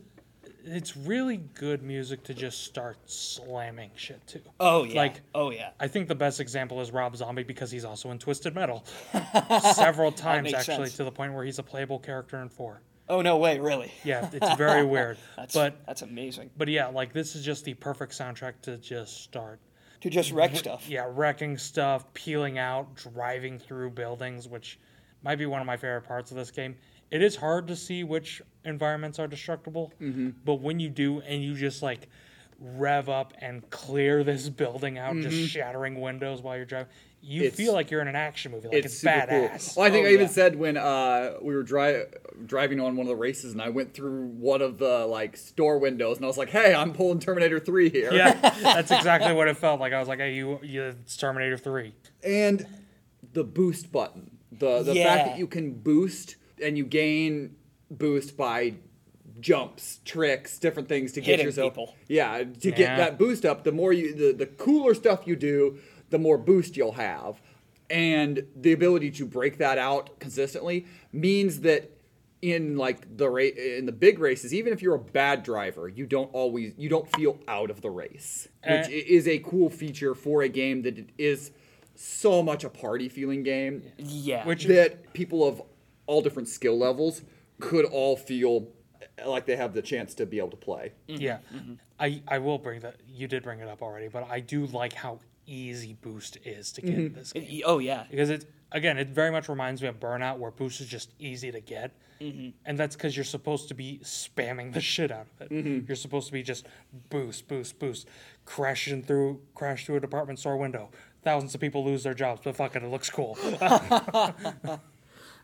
[0.64, 4.40] it's really good music to just start slamming shit to.
[4.60, 7.84] oh yeah, like- oh yeah, I think the best example is Rob Zombie because he's
[7.84, 8.84] also in Twisted Metal
[9.74, 10.96] several times actually sense.
[10.96, 12.80] to the point where he's a playable character in four.
[13.08, 13.92] oh no way, really.
[14.04, 15.18] Yeah, it's very weird.
[15.36, 16.50] That's but that's amazing.
[16.56, 19.60] but yeah, like this is just the perfect soundtrack to just start
[20.00, 20.88] To just wreck stuff.
[20.88, 24.78] yeah, wrecking stuff, peeling out, driving through buildings, which
[25.22, 26.76] might be one of my favorite parts of this game.
[27.14, 30.30] It is hard to see which environments are destructible, Mm-hmm.
[30.44, 32.08] but when you do, and you just like
[32.58, 36.88] rev up and clear this building out, just shattering windows while you're driving,
[37.22, 37.46] you Mm-hmm.
[37.46, 38.66] It's- feel like you're in an action movie.
[38.66, 39.74] Like it's, super badass.
[39.74, 39.82] cool.
[39.82, 40.32] Well, I think Oh, I even yeah.
[40.32, 42.02] said when uh, we were dri-
[42.46, 45.78] driving on one of the races, and I went through one of the like store
[45.78, 49.46] windows, and I was like, "Hey, I'm pulling Terminator 3 here." Yeah, that's exactly what
[49.46, 49.92] it felt like.
[49.92, 52.66] I was like, "Hey, you, you, it's Terminator Three." and
[53.32, 55.14] the boost button, the the Yeah.
[55.14, 57.56] fact that you can boost and you gain
[57.90, 58.74] boost by
[59.40, 61.72] jumps, tricks, different things to get yourself.
[61.74, 61.94] people.
[62.08, 62.74] Yeah, to Yeah.
[62.76, 63.64] get that boost up.
[63.64, 65.78] The more you, the the cooler stuff you do,
[66.10, 67.40] the more boost you'll have.
[67.90, 71.90] and the ability to break that out consistently means that
[72.40, 76.06] in like the ra- in the big races, even if you're a bad driver, you
[76.06, 79.68] don't always you don't feel out of the race, which Uh, i- is a cool
[79.68, 81.50] feature for a game that is
[81.94, 84.46] so much a party feeling game Yeah.
[84.46, 85.60] Which that people of
[86.06, 87.22] all different skill levels
[87.60, 88.68] could all feel
[89.24, 90.92] like they have the chance to be able to play.
[91.08, 91.20] Mm-hmm.
[91.20, 91.74] Yeah, mm-hmm.
[91.98, 92.96] I I will bring that.
[93.08, 96.80] You did bring it up already, but I do like how easy Boost is to
[96.80, 97.18] get in mm-hmm.
[97.18, 98.04] this game oh yeah.
[98.10, 101.52] because it again it very much reminds me of Burnout, where Boost is just easy
[101.52, 101.92] to get,
[102.64, 105.52] and that's because you're supposed to be spamming the shit out of it.
[105.86, 106.66] You're supposed to be just
[107.10, 108.08] boost, boost, boost,
[108.44, 110.90] crashing through, crash through a department store window.
[111.22, 113.38] Thousands of people lose their jobs, but fuck it, it looks cool.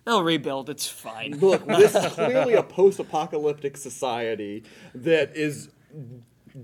[0.04, 0.70] They'll rebuild.
[0.70, 1.38] It's fine.
[1.38, 5.68] Look, this is clearly a post-apocalyptic society that is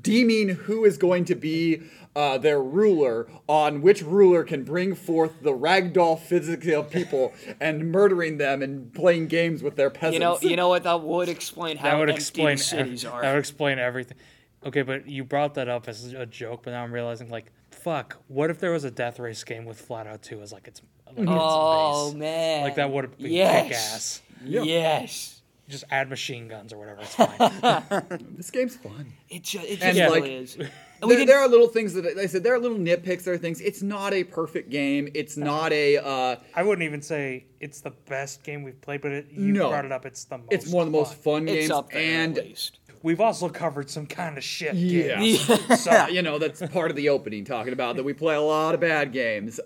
[0.03, 1.83] deeming who is going to be
[2.17, 7.93] uh, their ruler on which ruler can bring forth the ragdoll physics of people and
[7.93, 10.15] murdering them and playing games with their peasants.
[10.15, 10.39] You know.
[10.41, 10.83] You know what?
[10.85, 13.23] That would explain how that would empty explain cities ev- are.
[13.23, 14.17] That would explain everything.
[14.65, 18.17] Okay, but you brought that up as a joke, but now I'm realizing like, fuck.
[18.27, 20.81] What if there was a death race game with Flat Out 2 as like its
[21.17, 22.63] like oh man.
[22.65, 23.63] Like that would have been yes.
[23.63, 24.23] kick ass.
[24.45, 24.63] Yeah.
[24.63, 25.33] Yes.
[25.69, 27.01] Just add machine guns or whatever.
[27.03, 28.07] It's fine.
[28.37, 29.13] this game's fun.
[29.29, 30.59] It, ju- it just And, really like, is.
[31.01, 32.43] There, didn't- there are little things that I said.
[32.43, 33.25] There are little nitpicks.
[33.25, 33.61] There are things.
[33.61, 35.09] It's not a perfect game.
[35.13, 35.99] It's not a.
[35.99, 39.69] Uh, I wouldn't even say it's the best game we've played, but it, you No.
[39.69, 40.07] brought it up.
[40.07, 40.49] It's the most.
[40.53, 41.71] it's one of the most fun it's games.
[41.71, 42.79] up there and at least.
[43.03, 44.75] We've also covered some kind of shit.
[44.75, 45.19] Yeah.
[45.21, 45.41] games.
[45.83, 48.75] so, you know, that's part of the opening, talking about that we play a lot
[48.75, 49.61] of bad games.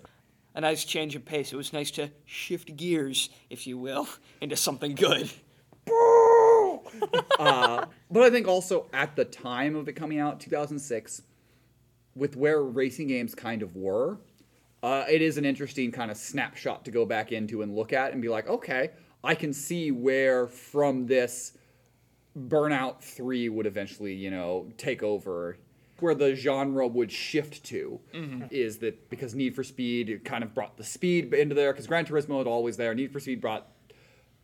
[0.53, 1.53] A nice change of pace.
[1.53, 4.07] It was nice to shift gears, if you will,
[4.41, 5.31] into something good.
[8.11, 11.21] But I think also at the time of it coming out, 2006,
[12.13, 14.19] with where racing games kind of were,
[14.83, 18.11] uh, it is an interesting kind of snapshot to go back into and look at
[18.11, 18.91] and be like, okay,
[19.23, 21.53] I can see where from this
[22.37, 25.57] Burnout 3 would eventually, you know, take over.
[26.01, 27.99] Where the genre would shift to
[28.49, 32.05] is that because Need for Speed kind of brought the speed into there, because Gran
[32.05, 32.93] Turismo had always there.
[32.93, 33.67] Need for Speed brought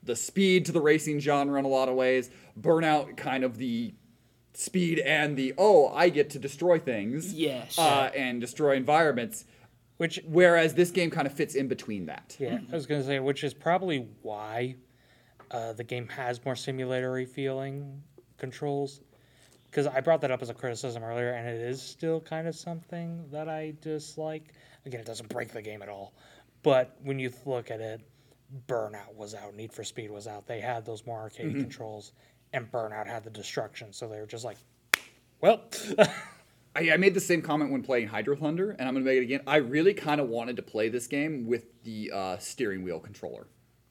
[0.03, 2.29] the speed to the racing genre in a lot of ways.
[2.59, 3.93] Burnout kind of the
[4.53, 7.33] speed and the oh, I get to destroy things.
[7.33, 7.77] Yes.
[7.77, 9.45] Uh, and destroy environments.
[9.97, 12.35] Which Whereas this game kind of fits in between that.
[12.39, 14.75] Yeah, I was gonna say, which is probably why
[15.49, 18.03] uh, the game has more simulatory feeling
[18.37, 19.01] controls.
[19.69, 22.55] Because I brought that up as a criticism earlier, and it is still kind of
[22.55, 24.53] something that I dislike.
[24.85, 26.13] Again, it doesn't break the game at all,
[26.63, 28.01] but when you look at it,
[28.67, 30.47] Burnout was out, Need for Speed was out.
[30.47, 32.13] They had those more arcade controls,
[32.53, 33.91] and Burnout had the destruction.
[33.91, 34.57] So they were just like,
[35.41, 35.61] well,
[36.75, 39.17] I, I made the same comment when playing Hydro Thunder, and I'm going to make
[39.17, 39.41] it again.
[39.47, 43.47] I really kind of wanted to play this game with the uh, steering wheel controller.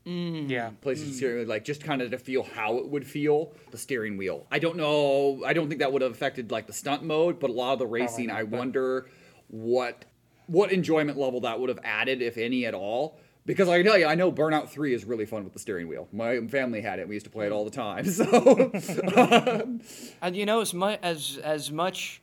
[0.07, 0.71] Yeah.
[0.85, 4.47] PlayStation steering like just kind of to feel how it would feel the steering wheel.
[4.51, 5.42] I don't know.
[5.45, 7.79] I don't think that would have affected like the stunt mode, but a lot of
[7.81, 9.07] the racing, not, I but- wonder
[9.49, 10.05] what
[10.47, 13.19] what enjoyment level that would have added, if any at all.
[13.47, 15.87] Because I can tell you, I know Burnout Three is really fun with the steering
[15.88, 16.09] wheel.
[16.12, 17.09] My family had it.
[17.09, 18.05] We used to play it all the time.
[18.11, 18.73] So
[20.23, 22.23] And you know, as much as as much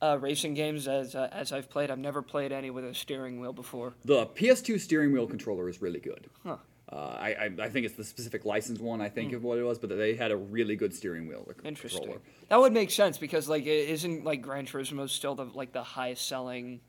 [0.00, 3.40] uh, racing games as uh, as I've played, I've never played any with a steering
[3.40, 3.94] wheel before.
[4.04, 6.28] the PS2 steering wheel controller is really good.
[6.42, 6.56] Huh.
[6.92, 9.00] Uh, I, I I think it's the specific license one.
[9.00, 12.00] I think of what it was, but they had a really good steering wheel Interesting.
[12.02, 12.20] controller.
[12.50, 15.82] That would make sense because like it isn't like Gran Turismo still the like the
[15.82, 16.80] highest selling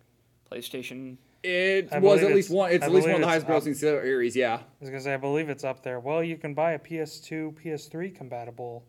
[0.51, 1.17] PlayStation.
[1.43, 2.71] It I was at least one.
[2.71, 4.35] It's I at least one of the highest it's grossing series.
[4.35, 4.55] Yeah.
[4.55, 5.99] I was gonna say, I believe it's up there.
[5.99, 8.85] Well, you can buy a PS2, PS3 compatible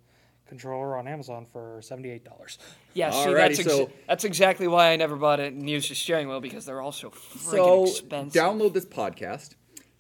[0.49, 2.59] controller on Amazon for seventy-eight dollars.
[2.93, 5.91] Yeah, see, Alrighty, that's ex- so- that's exactly why I never bought it and used
[5.91, 8.41] a steering wheel because they're all so freaking So expensive.
[8.43, 9.55] download this podcast,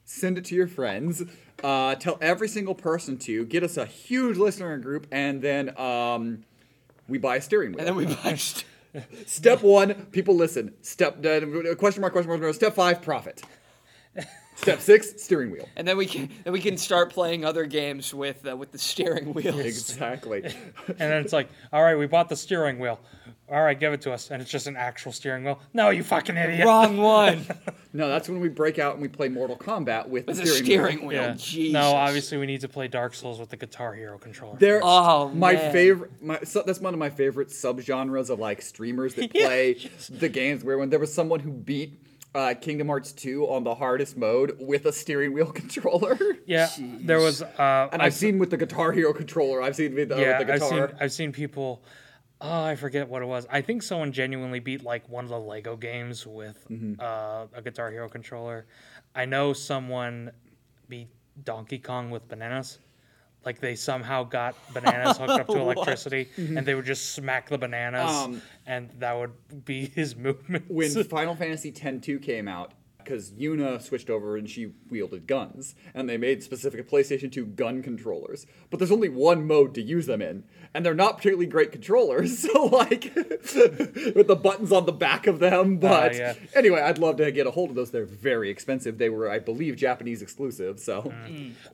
[0.04, 1.22] send it to your friends,
[1.62, 6.44] uh, tell every single person to get us a huge listener group, and then um,
[7.08, 7.80] we buy a steering wheel.
[7.80, 8.34] and then we buy.
[8.34, 8.64] St-
[9.26, 10.72] Step one, people listen.
[10.82, 11.40] Step uh,
[11.74, 12.40] question mark question mark.
[12.40, 12.54] mark.
[12.54, 13.42] Step five, profit.
[14.56, 15.68] Step six, steering wheel.
[15.76, 18.78] and then we can then we can start playing other games with uh, with the
[18.78, 19.58] steering wheels.
[19.60, 20.42] Exactly.
[20.86, 23.00] And then it's like, all right, we bought the steering wheel.
[23.50, 25.60] All right, give it to us, and it's just an actual steering wheel.
[25.74, 26.64] No, you fucking idiot.
[26.66, 27.44] Wrong one.
[27.92, 30.64] no, that's when we break out and we play Mortal Kombat with, With the steering,
[30.64, 31.08] steering wheel.
[31.08, 31.22] wheel.
[31.30, 31.34] Yeah.
[31.36, 31.72] Jesus.
[31.74, 34.56] No, obviously we need to play Dark Souls with the Guitar Hero controller.
[34.58, 35.72] There, Oh, my man.
[35.72, 36.22] favorite.
[36.22, 39.76] My, so that's one of my favorite subgenres of like streamers that play
[40.10, 40.64] the games.
[40.64, 42.00] Where when there was someone who beat
[42.34, 47.20] uh, Kingdom Hearts 2 on the hardest mode with a steering wheel controller, yeah, there
[47.20, 47.42] was.
[47.42, 49.62] Uh, and I I've seen with the Guitar Hero controller.
[49.62, 51.82] I've seen with, uh, yeah, with the I've seen I've seen people.
[52.40, 53.46] Oh, I forget what it was.
[53.50, 56.94] I think someone genuinely beat like one of the Lego games with Mm-hmm.
[57.00, 58.66] uh, a Guitar Hero controller.
[59.14, 60.32] I know someone
[60.88, 61.08] beat
[61.44, 62.78] Donkey Kong with bananas.
[63.44, 67.58] Like they somehow got bananas hooked up to electricity, and they would just smack the
[67.58, 70.64] bananas, Um, and that would be his movement.
[70.68, 76.08] when Final Fantasy X-2 came out, because Yuna switched over and she wielded guns, and
[76.08, 78.46] they made specific PlayStation 2 gun controllers.
[78.70, 82.44] But there's only one mode to use them in, and they're not particularly great controllers.
[82.54, 85.78] So like, with the buttons on the back of them.
[85.78, 86.34] But yeah.
[86.54, 87.90] anyway, I'd love to get a hold of those.
[87.90, 88.98] They're very expensive.
[88.98, 90.78] They were, I believe, Japanese exclusive.
[90.80, 91.12] So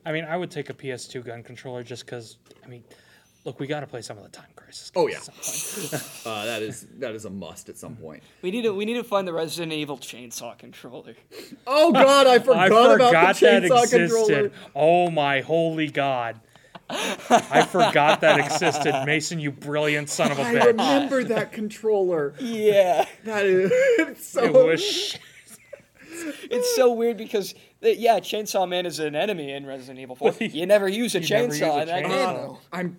[0.05, 2.37] I mean, I would take a PS2 gun controller just because.
[2.63, 2.83] I mean,
[3.43, 4.91] look, we got to play some of the Time Crisis.
[4.95, 5.17] Oh, yeah.
[5.17, 6.25] at some point.
[6.25, 8.23] uh, that is that is a must at some point.
[8.41, 11.15] We need to we need to find the Resident Evil chainsaw controller.
[11.67, 14.09] Oh God, I forgot, I forgot about the that chainsaw existed.
[14.09, 14.51] controller.
[14.75, 16.39] Oh my holy god!
[17.29, 19.03] I forgot that existed.
[19.05, 20.61] Mason, you brilliant son of a I bitch!
[20.61, 22.33] I remember that controller.
[22.39, 24.43] Yeah, That is it's so.
[24.43, 25.17] It was
[26.13, 30.35] it's so weird because yeah, Chainsaw Man is an enemy in Resident Evil 4.
[30.39, 32.47] You never use a you never use chainsaw a in that chainsaw.
[32.47, 32.57] game Uh.
[32.71, 32.97] I'm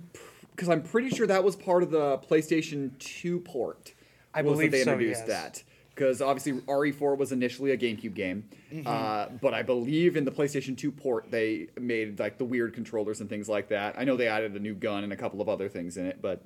[0.50, 3.94] because I'm pretty sure that was part of the PlayStation 2 port.
[4.34, 5.28] I was that believe they so, introduced yes.
[5.28, 5.62] that
[6.02, 8.44] because obviously RE4 was initially a GameCube game,
[8.84, 13.20] uh, but I believe in the PlayStation 2 port they made like the weird controllers
[13.20, 13.94] and things like that.
[13.96, 16.20] I know they added a new gun and a couple of other things in it,
[16.20, 16.42] but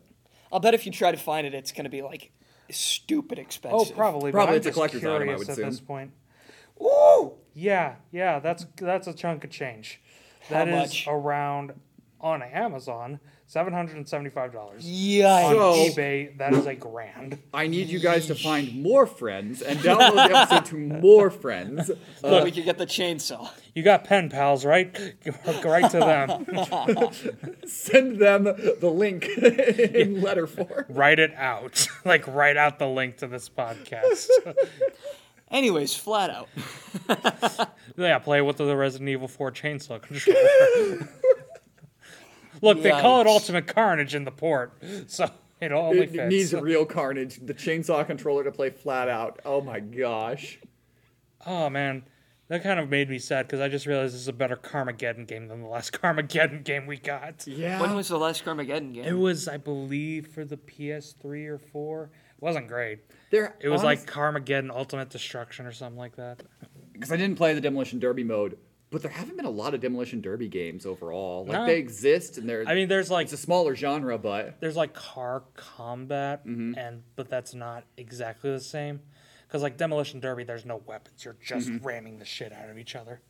[0.52, 2.32] I'll bet if you try to find it, it's going to be like
[2.70, 3.92] stupid expensive.
[3.92, 4.30] oh, probably.
[4.30, 6.12] but Probably I'm it's a just collector's item, I would at this point.
[6.82, 7.32] Ooh!
[7.54, 10.02] Yeah, yeah, that's that's a chunk of change.
[10.50, 11.06] How That is much?
[11.08, 11.72] around
[12.20, 14.84] on Amazon seven hundred and seventy-five dollars.
[14.84, 15.50] On Yeah.
[15.50, 17.38] So- eBay, that is a grand.
[17.54, 21.90] I need you guys to find more friends and download the episode to more friends.
[22.22, 23.50] Look, we could get the chainsaw.
[23.74, 24.92] You got pen pals, right?
[25.24, 25.32] Go
[25.70, 27.60] right to them.
[27.66, 30.84] Send them the link in letter form.
[30.88, 31.86] write it out.
[32.04, 34.28] like write out the link to this podcast.
[35.50, 36.48] Anyways, flat out.
[37.96, 41.08] yeah, play with the Resident Evil 4 chainsaw controller.
[42.62, 44.72] Look, they call it Ultimate Carnage in the port,
[45.06, 46.30] so it only It fits.
[46.30, 47.38] needs real carnage.
[47.44, 49.40] The chainsaw controller to play flat out.
[49.44, 50.58] Oh my gosh.
[51.46, 52.04] oh man,
[52.48, 55.26] that kind of made me sad because I just realized this is a better Carmageddon
[55.26, 57.46] game than the last Carmageddon game we got.
[57.46, 57.80] Yeah.
[57.80, 59.04] When was the last Carmageddon game?
[59.04, 62.04] It was, I believe, for the PS3 or 4.
[62.04, 63.00] It wasn't great.
[63.30, 66.42] there, It was like Carmageddon Ultimate Destruction or something like that.
[66.92, 68.58] because I didn't play the Demolition Derby mode,
[68.90, 71.44] but there haven't been a lot of Demolition Derby games overall.
[71.44, 71.66] Like No.
[71.66, 72.64] they exist and they're.
[72.66, 76.78] I mean, there's like it's a smaller genre, but there's like car combat Mm-hmm.
[76.78, 79.00] and but that's not exactly the same
[79.46, 81.86] because like demolition derby there's no weapons you're just Mm-hmm.
[81.86, 83.20] ramming the shit out of each other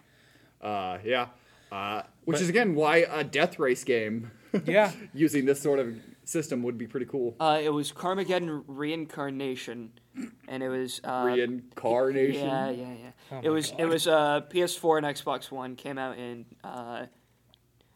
[0.62, 1.28] uh, yeah.
[1.70, 4.30] Uh, which But- is again why a death race game
[4.66, 7.36] yeah using this sort of system would be pretty cool.
[7.38, 9.92] Uh, it was Carmageddon Reincarnation,
[10.48, 12.46] and it was uh, Reincarnation.
[12.46, 13.10] Yeah, yeah, yeah.
[13.32, 13.80] Oh it was God.
[13.80, 17.06] it was uh, PS4 and Xbox One came out in uh,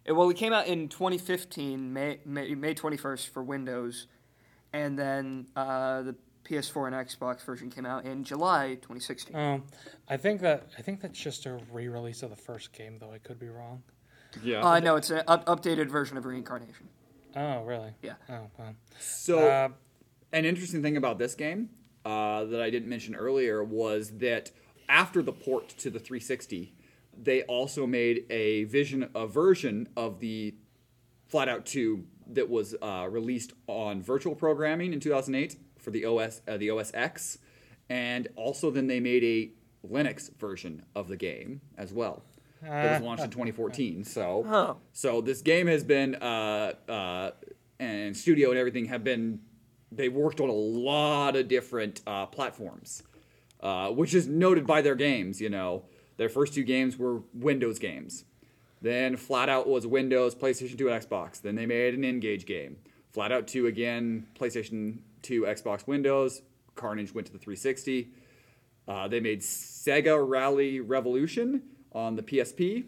[0.04, 4.06] it, well, it came out in 2015, May May, May 21st for Windows,
[4.72, 9.36] and then uh, the PS4 and Xbox version came out in July 2016.
[9.36, 9.62] um
[10.08, 13.18] i think that i think that's just a re-release of the first game though i
[13.18, 13.82] could be wrong
[14.42, 14.62] Yeah.
[14.62, 16.88] Uh, no, it's an up- updated version of Reincarnation.
[17.36, 18.14] oh really Yeah.
[18.28, 19.68] oh well so uh,
[20.32, 21.68] An interesting thing about this game
[22.04, 24.50] uh, that I didn't mention earlier was that
[24.88, 26.74] after the port to the 360,
[27.16, 30.54] they also made a vision, a version of the
[31.32, 36.56] Flatout 2 that was uh, released on virtual programming in 2008 for the OS, uh,
[36.56, 37.38] the OS X,
[37.88, 39.50] and also then they made a
[39.86, 42.22] Linux version of the game as well.
[42.62, 44.04] That was launched in 2014.
[44.04, 44.76] So, Oh.
[44.92, 47.30] so this game has been uh, uh,
[47.78, 49.40] and studio and everything have been
[49.92, 53.02] they worked on a lot of different uh, platforms,
[53.60, 55.40] uh, which is noted by their games.
[55.40, 55.84] You know,
[56.16, 58.24] their first two games were Windows games.
[58.82, 61.40] Then Flat Out was Windows, PlayStation 2, and Xbox.
[61.40, 62.76] Then they made an N-Gage game.
[63.12, 66.42] Flat Out 2 again, PlayStation 2, Xbox, Windows.
[66.76, 68.10] Carnage went to the 360.
[68.88, 72.84] Uh, they made Sega Rally Revolution on the PSP.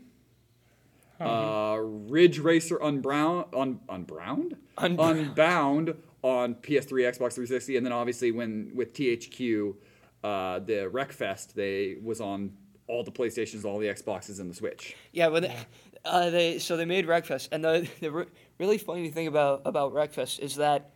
[1.20, 4.56] Uh, Ridge Racer Unbound, un, Unbound?
[4.78, 5.18] Unbound.
[5.18, 9.74] Unbound on PS3, Xbox 360, and then obviously when with THQ,
[10.22, 12.52] uh, the Wreckfest, they was on
[12.86, 14.94] all the PlayStations, all the Xboxes, and the Switch.
[15.12, 15.56] Yeah, but they,
[16.04, 18.26] uh, they so they made Wreckfest, and the the re-
[18.58, 20.90] really funny thing about about Wreckfest is that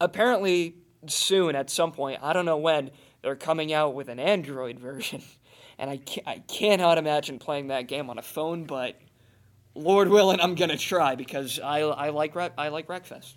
[0.00, 0.76] apparently
[1.06, 2.90] soon at some point, I don't know when,
[3.22, 5.22] they're coming out with an Android version,
[5.78, 9.00] and I ca I cannot imagine playing that game on a phone, but
[9.74, 13.34] Lord willing, I'm gonna try because I I like I like Wreckfest.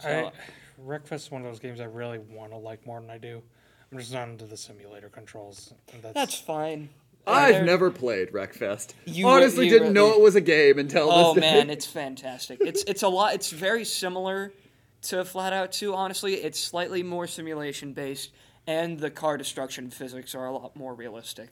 [0.00, 0.30] So, I, uh,
[0.86, 3.42] Wreckfest is one of those games I really want to like more than I do.
[3.90, 5.72] I'm just not into the simulator controls.
[6.02, 6.88] That's, That's fine.
[7.26, 8.94] I've They're- never played Wreckfest.
[9.06, 11.50] You- Honestly, you didn't know it was a game until Oh this day.
[11.54, 12.58] man, it's fantastic.
[12.60, 13.34] It's it's a lot.
[13.34, 14.52] It's very similar
[15.02, 15.94] to Flat Out 2.
[15.94, 18.30] Honestly, it's slightly more simulation based,
[18.66, 21.50] and the car destruction physics are a lot more realistic,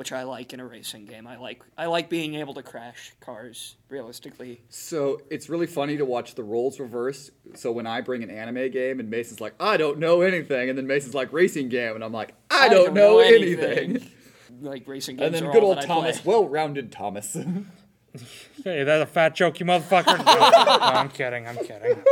[0.00, 1.26] which I like in a racing game.
[1.26, 4.62] I like I like being able to crash cars realistically.
[4.70, 7.30] So it's really funny to watch the roles reverse.
[7.54, 10.78] So when I bring an anime game and Mason's like, I don't know anything, and
[10.78, 14.02] then Mason's like, racing game, and I'm like, I, don't, know, anything.
[14.62, 17.36] Like racing games And then are good all old that Thomas, well-rounded Thomas.
[18.64, 20.18] Hey, that's a fat joke, you motherfucker.
[20.24, 21.46] No, no, I'm kidding.
[21.46, 22.02] I'm kidding.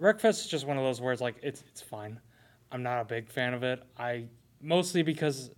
[0.00, 2.20] Wreckfest is just one of those words like it's it's fine.
[2.72, 3.82] I'm not a big fan of it.
[3.96, 4.24] I
[4.62, 5.50] mostly because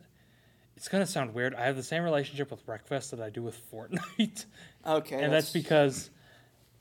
[0.77, 1.55] it's gonna sound weird.
[1.55, 4.47] I have the same relationship with Wreckfest that I do with Fortnite,
[4.87, 6.11] Okay, and that's because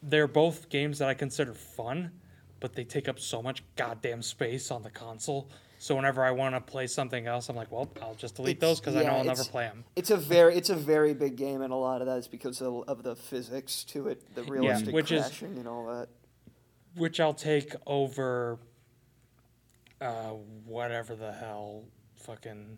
[0.02, 2.12] they're both games that I consider fun,
[2.60, 5.50] but they take up so much goddamn space on the console.
[5.80, 8.70] So whenever I want to play something else, I'm like, well, I'll just delete It's-
[8.70, 9.84] those because I yeah, know I'll never play them.
[9.98, 12.62] It's a very it's a very big game, and a lot of that is because
[12.62, 16.08] of, of the physics to it, the realistic which is- crashing and all that.
[16.96, 18.60] which I'll take over
[20.02, 20.32] uh,
[20.66, 21.84] whatever the hell
[22.24, 22.78] fucking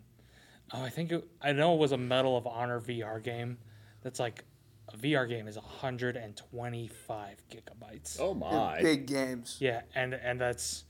[0.72, 3.58] oh I think it, I know it was a Medal of Honor VR game
[4.02, 4.44] that's like
[4.92, 8.16] a VR game is 125 gigabytes.
[8.20, 8.82] oh They're my.
[8.82, 9.56] big games.
[9.60, 10.84] Yeah, and and that's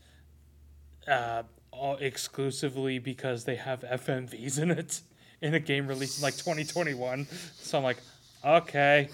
[1.07, 5.01] uh, all exclusively because they have FMVs in it
[5.41, 7.27] in a game released in like 2021.
[7.55, 7.97] So I'm like,
[8.43, 9.09] okay.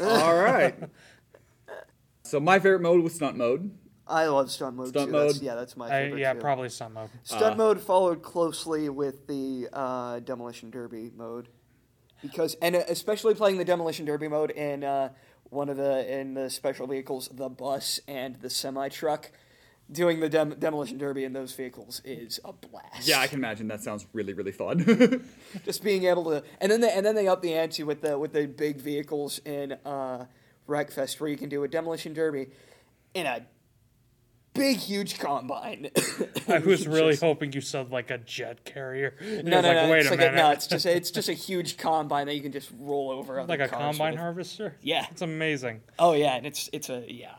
[0.00, 0.74] All right.
[2.22, 3.70] So my favorite mode was stunt mode.
[4.08, 5.18] I love stunt mode Stunt too.
[5.18, 6.20] That's, yeah, that's my I, favorite.
[6.20, 6.40] yeah, too.
[6.40, 7.10] probably stunt mode.
[7.24, 11.48] Stunt Uh, mode followed closely with the uh, demolition derby mode,
[12.22, 15.08] because and uh, especially playing the demolition derby mode in uh,
[15.50, 19.30] one of the in the special vehicles, the bus and the semi truck.
[19.88, 23.06] Doing the dem- demolition derby in those vehicles is a blast.
[23.06, 25.24] Yeah, I can imagine that sounds really, really fun.
[25.64, 28.18] just being able to, and then they, and then they up the ante with the
[28.18, 30.26] with the big vehicles in uh,
[30.68, 32.48] Wreckfest, where you can do a demolition derby
[33.14, 33.46] in a
[34.56, 35.90] big, huge combine.
[36.48, 39.14] I was really Just- hoping you said like a jet carrier.
[39.20, 39.90] And No, no, like, no.
[39.90, 40.34] wait it's a like minute.
[40.34, 43.10] A, no, it's just a, it's just a huge combine that you can just roll
[43.10, 43.42] over.
[43.44, 44.20] Like a combine with.
[44.20, 44.76] harvester.
[44.82, 45.06] Yeah.
[45.10, 45.82] it's amazing.
[45.98, 47.34] Oh yeah, and it's it's a yeah,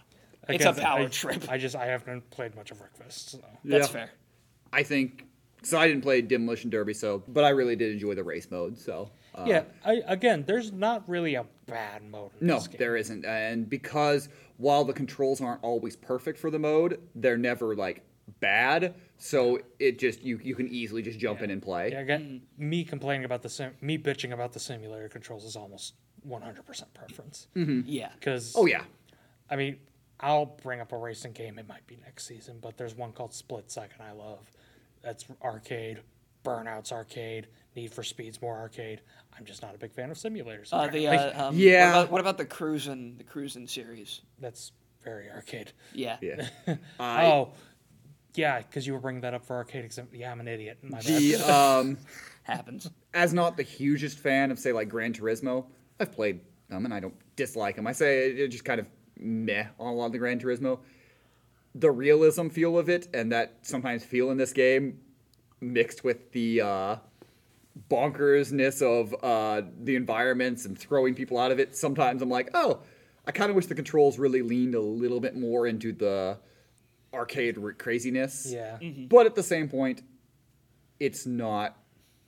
[0.50, 1.44] it's a Again, power I, trip.
[1.50, 3.30] I just I haven't played much of Wreckfest.
[3.32, 3.40] So.
[3.66, 4.10] That's fair.
[4.72, 5.26] I think
[5.64, 5.78] so.
[5.80, 8.78] I didn't play demolition derby, so but I really did enjoy the race mode.
[8.78, 12.32] So uh, yeah, I, again, there's not really a bad mode.
[12.42, 12.80] In No, this game.
[12.80, 13.26] there isn't.
[13.26, 18.04] And because while the controls aren't always perfect for the mode, they're never like
[18.40, 18.96] bad.
[19.18, 21.92] So it just you you can easily just jump in and play.
[21.92, 25.94] Yeah, again, me complaining about the sim- me bitching about the simulator controls is almost
[26.28, 27.48] 100% preference.
[27.56, 27.82] Mm-hmm.
[27.86, 28.10] Yeah.
[28.16, 28.84] Because Oh yeah.
[29.50, 29.78] I mean,
[30.20, 31.58] I'll bring up a racing game.
[31.58, 34.52] It might be next season, but there's one called Split Second I love.
[35.02, 36.02] That's arcade.
[36.44, 37.48] Burnouts arcade.
[37.78, 39.02] Need for Speed's more arcade.
[39.38, 40.70] I'm just not a big fan of simulators.
[40.72, 41.92] Uh, the uh, um, Yeah.
[41.92, 44.22] What about, what about the cruising the cruising series?
[44.40, 44.72] That's
[45.04, 45.74] very arcade.
[45.94, 46.18] Yeah.
[46.20, 46.48] Yeah.
[47.00, 47.52] I, oh,
[48.34, 49.86] yeah, because you were bringing that up for arcade.
[49.86, 50.80] Exam- yeah, I'm an idiot.
[50.82, 51.06] My bad.
[51.06, 51.98] the um
[52.44, 52.90] Happens.
[53.14, 55.68] as not the hugest fan of say like Gran Turismo,
[56.00, 57.86] I've played them and I don't dislike them.
[57.86, 60.80] I say it, it just kind of meh on a lot of the Gran Turismo.
[61.76, 65.00] The realism feel of it and that sometimes feel in this game
[65.62, 66.96] mixed with the uh,
[67.90, 71.76] bonkersness of uh, the environments and throwing people out of it.
[71.76, 72.80] Sometimes I'm like, oh,
[73.26, 76.38] I kind of wish the controls really leaned a little bit more into the
[77.14, 78.48] arcade r- craziness.
[78.50, 78.78] Yeah.
[79.08, 80.02] But at the same point,
[81.00, 81.78] it's not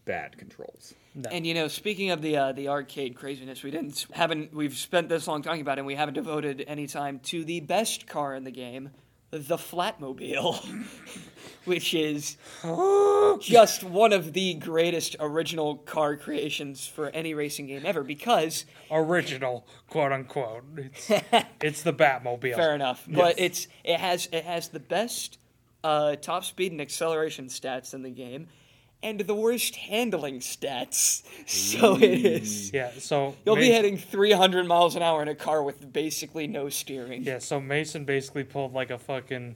[0.06, 0.93] bad controls.
[1.16, 1.30] No.
[1.32, 5.10] And you know, speaking of the uh, the arcade craziness, we didn't haven't we've spent
[5.10, 8.36] this long talking about it, and we haven't devoted any time to the best car
[8.36, 8.91] in the game,
[9.32, 10.86] the Flatmobile,
[11.66, 12.38] which is
[13.42, 18.04] just one of the greatest original car creations for any racing game ever.
[18.04, 20.64] Because Original, quote unquote.
[20.78, 21.10] It's,
[21.62, 22.56] it's the Batmobile.
[22.56, 25.38] fair enough, but it's it has it has the best
[25.84, 28.48] uh, top speed and acceleration stats in the game.
[29.02, 31.24] And the worst handling stats.
[31.47, 32.72] So it is.
[32.74, 36.70] Yeah, so You'll be heading 300 miles an hour in a car with basically no
[36.70, 37.24] steering.
[37.24, 39.56] Yeah, so Mason basically pulled like a fucking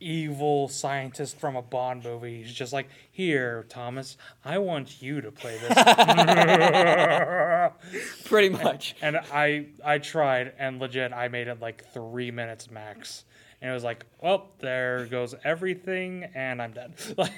[0.00, 2.42] evil scientist from a Bond movie.
[2.42, 5.74] He's just like, "Here, Thomas, I want you to play this."
[8.24, 8.96] Pretty much.
[9.02, 13.24] and I I tried and legit I made it like 3 minutes max.
[13.62, 16.94] And it was like, well, there goes everything, and I'm dead.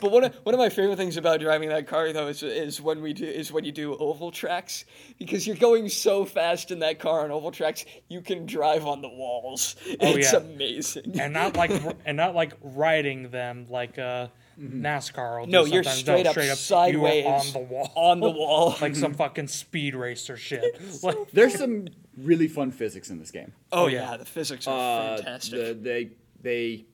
[0.00, 2.80] But one of, one of my favorite things about driving that car though is, is
[2.80, 4.86] when we do is when you do oval tracks
[5.18, 9.02] because you're going so fast in that car on oval tracks you can drive on
[9.02, 9.76] the walls.
[9.88, 10.38] Oh, it's yeah.
[10.38, 11.20] amazing.
[11.20, 11.70] and not like
[12.06, 14.28] and not like riding them like uh,
[14.58, 15.40] NASCAR.
[15.40, 18.20] Will do No, you're straight up straight up sideways You are on the wall, on
[18.20, 18.76] the wall.
[18.80, 20.80] like some fucking speed racer shit.
[21.02, 23.52] Like, There's some really fun physics in this game.
[23.72, 25.58] oh yeah, the physics are Uh, fantastic.
[25.58, 26.10] the, they
[26.42, 26.84] they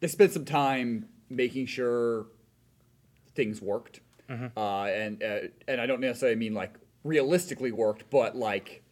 [0.00, 2.26] they spent some time making sure
[3.34, 4.00] things worked,
[4.30, 4.58] Mm-hmm.
[4.58, 5.38] uh, and uh,
[5.68, 8.82] and I don't necessarily mean like realistically worked, but like.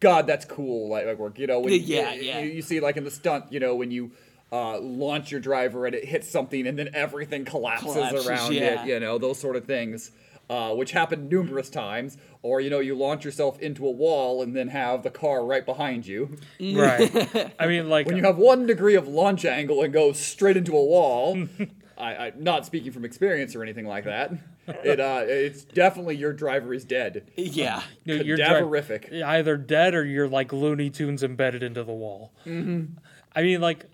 [0.00, 0.88] God, that's cool.
[0.88, 1.60] Like, like work, you know.
[1.60, 2.40] When Yeah, you, yeah.
[2.40, 4.12] You, you see, like in the stunt, you know, when you
[4.50, 8.82] uh, launch your driver and it hits something, and then everything collapses, Collapses, around yeah.
[8.84, 8.88] it.
[8.88, 10.10] You know, those sort of things,
[10.50, 12.18] uh, which happened numerous times.
[12.42, 15.64] Or you know, you launch yourself into a wall and then have the car right
[15.64, 16.36] behind you.
[16.60, 17.54] right.
[17.58, 20.76] I mean, like When you have one degree of launch angle and go straight into
[20.76, 21.46] a wall,
[21.98, 24.32] I, I not speaking from experience or anything like that.
[24.66, 27.30] It uh, it's definitely your driver is dead.
[27.36, 27.82] yeah.
[28.04, 32.32] you're, you're dri- either dead or you're like Looney Tunes embedded into the wall.
[32.44, 32.94] Mm-hmm.
[33.34, 33.86] I mean, like,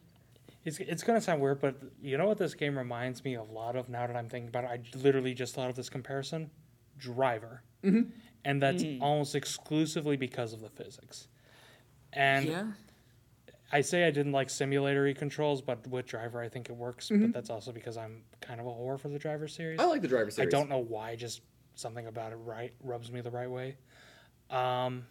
[0.66, 3.76] it's it's gonna sound weird, but you know what this game reminds me a lot
[3.76, 4.70] of now that I'm thinking about it.
[4.70, 6.50] I literally just thought of this comparison:
[6.98, 8.10] Driver, mm-hmm.
[8.44, 11.28] and that's almost exclusively because of the physics.
[12.12, 12.66] And Yeah.
[13.72, 17.10] I say I didn't like simulatory controls, but with Driver, I think it works.
[17.10, 19.80] But that's also because I'm kind of a whore for the Driver series.
[19.80, 20.46] I like the driver series.
[20.46, 21.42] I don't know why, just
[21.74, 23.76] something about it right rubs me the right way.
[24.50, 25.06] Um,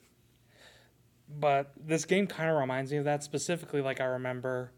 [1.28, 3.82] but this game kind of reminds me of that specifically.
[3.82, 4.72] Like I remember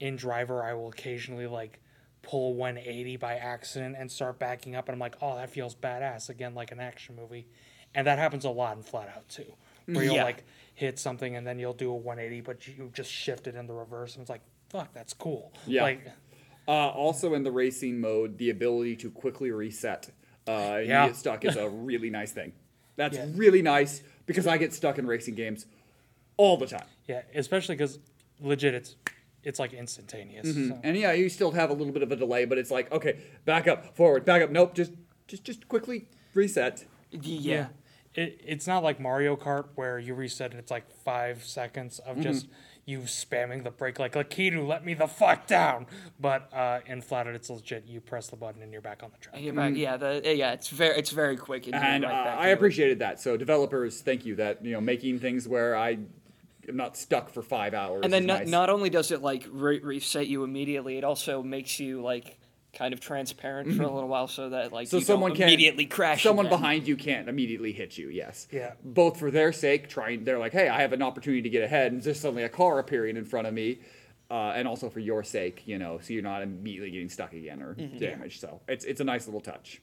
[0.00, 1.80] in Driver, I will occasionally like
[2.22, 6.28] pull 180 by accident and start backing up, and I'm like, oh, that feels badass
[6.28, 7.46] again, like an action movie,
[7.94, 9.52] and that happens a lot in Flat Out too,
[9.86, 10.24] where you'll Yeah.
[10.24, 10.44] like
[10.74, 13.72] hit something and then you'll do a 180, but you just shift it in the
[13.74, 15.52] reverse, and it's like, fuck, that's cool.
[15.66, 15.82] Yeah.
[15.82, 16.00] Like,
[16.68, 20.10] Uh, also in the racing mode, the ability to quickly reset
[20.46, 21.04] uh, Yeah.
[21.04, 22.52] you get stuck is a really nice thing.
[22.96, 23.26] That's Yeah.
[23.34, 25.64] really nice because I get stuck in racing games
[26.36, 26.86] all the time.
[27.06, 27.98] yeah, especially because
[28.40, 28.96] legit, it's
[29.44, 30.52] it's like instantaneous.
[30.54, 30.78] so.
[30.82, 33.18] And yeah, you still have a little bit of a delay, but it's like, okay,
[33.44, 34.50] back up, forward, back up.
[34.50, 34.92] Nope, just
[35.26, 36.84] just just quickly reset.
[37.10, 37.68] Yeah.
[38.14, 42.20] It, it's not like Mario Kart where you reset and it's like five seconds of
[42.20, 42.48] just
[42.84, 45.86] you spamming the brake like Lakitu, let me the fuck down.
[46.18, 47.84] But uh, in Flatout, it's legit.
[47.86, 49.36] You press the button and you're back on the track.
[49.38, 51.66] You're back- yeah, the, yeah, it's very, it's very quick.
[51.66, 53.20] And, And right uh, back I appreciated that.
[53.20, 55.98] So developers, thank you that you know making things where I
[56.68, 58.00] am not stuck for five hours.
[58.04, 58.48] And then not, nice.
[58.48, 62.38] not only does it like re- reset you immediately, it also makes you like
[62.76, 64.90] kind of transparent for a little while, so that like Mm-hmm.
[64.90, 66.22] so you someone can immediately crash.
[66.22, 66.58] Someone again.
[66.58, 68.08] behind you can't immediately hit you.
[68.08, 68.46] Yes.
[68.52, 68.74] Yeah.
[68.84, 71.92] Both for their sake, trying they're like, hey, I have an opportunity to get ahead,
[71.92, 73.80] and there's suddenly a car appearing in front of me,
[74.30, 77.62] uh, and also for your sake, you know, so you're not immediately getting stuck again
[77.62, 77.98] or Mm-hmm.
[77.98, 78.40] damaged.
[78.40, 79.80] So it's it's a nice little touch.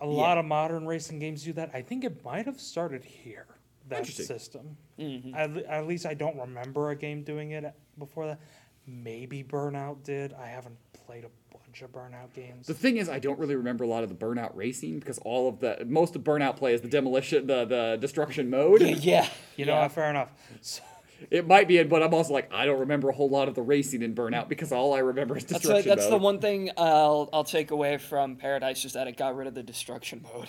[0.00, 1.70] A lot of modern racing games do that.
[1.74, 3.46] I think it might have started here.
[3.88, 4.26] That Interesting.
[4.26, 4.76] system.
[4.98, 5.34] Mm-hmm.
[5.34, 7.64] At, le- at least I don't remember a game doing it
[7.98, 8.40] before that.
[8.86, 10.32] Maybe Burnout did.
[10.34, 10.76] I haven't
[11.06, 12.66] played a bunch of Burnout games.
[12.66, 15.48] The thing is, I don't really remember a lot of the burnout racing because all
[15.48, 18.80] of the most of burnout play is the demolition, the the destruction mode.
[18.82, 19.88] Yeah, You know, yeah.
[19.88, 20.30] fair enough.
[20.62, 20.82] So,
[21.32, 23.60] It might be, but I'm also like, I don't remember a whole lot of the
[23.62, 26.70] racing in burnout because all I remember is That's, destruction the, that's the one thing
[26.78, 30.48] I'll I'll take away from Paradise is that it got rid of the destruction mode.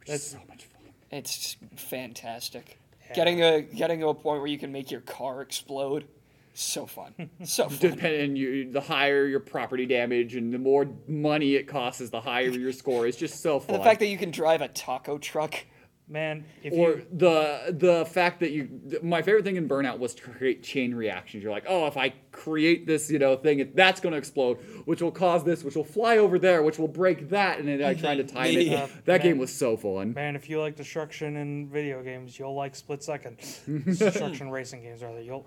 [0.00, 0.73] which is so much fun.
[1.14, 2.80] It's fantastic.
[3.14, 6.06] Getting a getting to a point where you can make your car explode,
[6.54, 7.78] so fun, so fun.
[7.78, 12.20] Depending, you, the higher your property damage and the more money it costs, is the
[12.20, 13.06] higher your score.
[13.06, 13.76] It's just so fun.
[13.76, 15.54] And the fact that you can drive a taco truck.
[16.06, 19.98] Man, if or you the the fact that you th- my favorite thing in burnout
[19.98, 23.70] was to create chain reactions you're like oh if i create this you know thing
[23.74, 26.88] that's going to explode which will cause this which will fly over there which will
[26.88, 28.86] break that and then i trying to time it Yeah.
[29.06, 32.76] that game was so fun Man, if you like destruction in video games, you'll like
[32.76, 33.38] split second.
[33.86, 35.20] destruction racing games, rather.
[35.22, 35.46] You'll,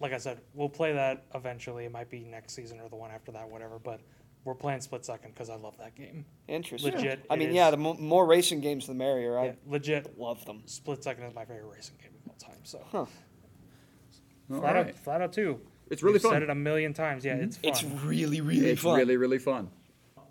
[0.00, 1.84] like I said, we'll play that eventually.
[1.84, 3.78] It might be next season or the one after that, whatever.
[3.78, 4.00] But
[4.44, 6.24] we're playing split second because I love that game.
[6.48, 6.94] Interesting.
[6.94, 7.54] Legit, I mean, is.
[7.54, 9.38] yeah, the mo- more racing games, the merrier.
[9.38, 10.62] I Yeah, legit, love them.
[10.66, 12.58] split second is my favorite racing game of all time.
[12.64, 13.06] So, Huh.
[14.52, 14.88] All flat right.
[14.88, 15.60] out, flat out two.
[15.90, 16.30] It's really We've fun.
[16.32, 16.36] Mm-hmm.
[16.36, 17.24] Said it a million times.
[17.24, 17.70] Yeah, it's fun.
[17.70, 18.98] It's really, really it's fun.
[18.98, 19.70] really really fun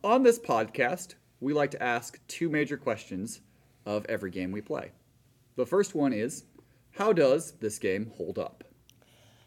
[0.04, 3.42] on this podcast we like to ask two major questions
[3.86, 4.92] of every game we play
[5.56, 6.44] the first one is
[6.92, 8.64] how does this game hold up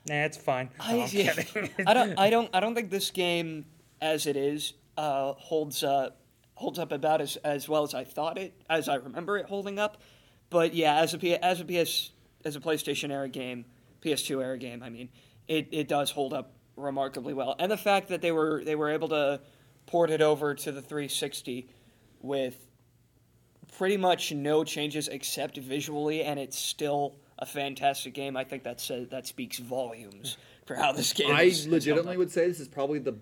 [0.08, 0.70] nah, it's fine.
[0.80, 1.70] I, I'm kidding.
[1.86, 2.14] I don't.
[2.18, 2.48] I don't.
[2.54, 3.66] I don't think this game,
[4.00, 6.10] as it is, uh, holds uh,
[6.54, 9.78] holds up about as, as well as I thought it, as I remember it holding
[9.78, 10.00] up.
[10.50, 12.10] But yeah, as a P, as a PS
[12.44, 13.64] as a PlayStation era game,
[14.02, 14.82] PS2 era game.
[14.82, 15.08] I mean,
[15.48, 18.90] it, it does hold up remarkably well, and the fact that they were they were
[18.90, 19.40] able to
[19.86, 21.68] port it over to the 360
[22.20, 22.66] with
[23.76, 28.36] pretty much no changes except visually, and it's still a fantastic game.
[28.36, 30.36] I think that says that speaks volumes
[30.66, 31.34] for how this game.
[31.34, 32.18] I legitimately up.
[32.18, 33.16] would say this is probably the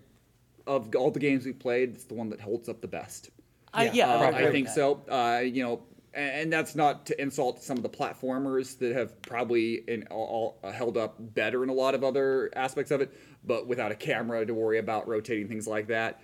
[0.67, 3.31] of all the games we've played, it's the one that holds up the best.
[3.73, 4.49] I, Yeah, yeah, Uh, I, probably.
[4.49, 5.03] I think so.
[5.09, 5.83] Uh, you know,
[6.15, 10.59] and, and that's not to insult some of the platformers that have probably in, all,
[10.63, 13.13] all held up better in a lot of other aspects of it,
[13.45, 16.21] but without a camera to worry about rotating things like that.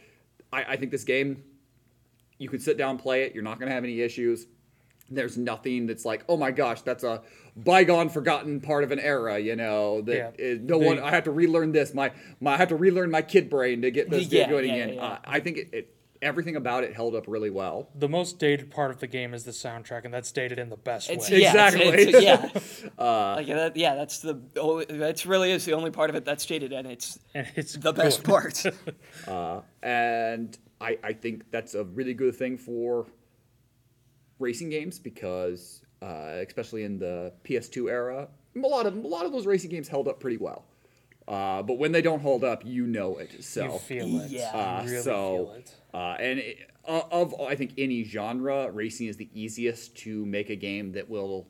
[0.53, 1.43] I, I think this game,
[2.39, 3.35] you can sit down and play it.
[3.35, 4.47] You're not going to have any issues.
[5.11, 7.23] There's nothing that's like, oh my gosh, that's a
[7.57, 9.39] bygone, forgotten part of an era.
[9.39, 10.31] You know that Yeah.
[10.39, 10.99] is- no They- one.
[11.01, 11.93] I have to relearn this.
[11.95, 14.75] My, my I have to relearn my kid brain to get this Yeah, going yeah,
[14.75, 14.89] again.
[14.91, 15.07] yeah, yeah.
[15.07, 17.89] Uh, I think it, it everything about it held up really well.
[17.95, 20.77] The most dated part of the game is the soundtrack, and that's dated in the
[20.77, 21.41] best It's, way.
[21.41, 22.03] yeah, it's- Exactly.
[22.03, 26.11] it's- yeah, Uh, like that, yeah, that's the only, that's really is the only part
[26.11, 28.63] of it that's dated, and it's And it's the best part.
[29.27, 33.07] Uh, and I, I think that's a really good thing for
[34.41, 39.33] racing games because, uh, especially in the PS2 era, a lot of a lot of
[39.33, 40.65] those racing games held up pretty well.
[41.29, 43.45] Uh, but when they don't hold up, you know it.
[43.45, 44.31] So You feel it.
[44.31, 44.51] Yeah.
[44.53, 45.75] uh, really so feel it.
[45.95, 50.51] uh, and it, uh, of I think any genre, racing is the easiest to make
[50.51, 51.47] a game that will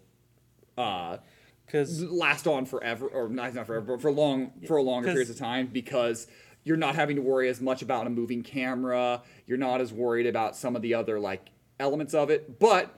[0.76, 1.18] uh,
[1.66, 5.30] Because last on forever, or not not forever, but for long for a longer periods
[5.30, 6.26] of time because
[6.64, 9.22] you're not having to worry as much about a moving camera.
[9.47, 11.47] You're not as worried about some of the other like
[11.81, 12.61] elements of it.
[12.61, 12.97] But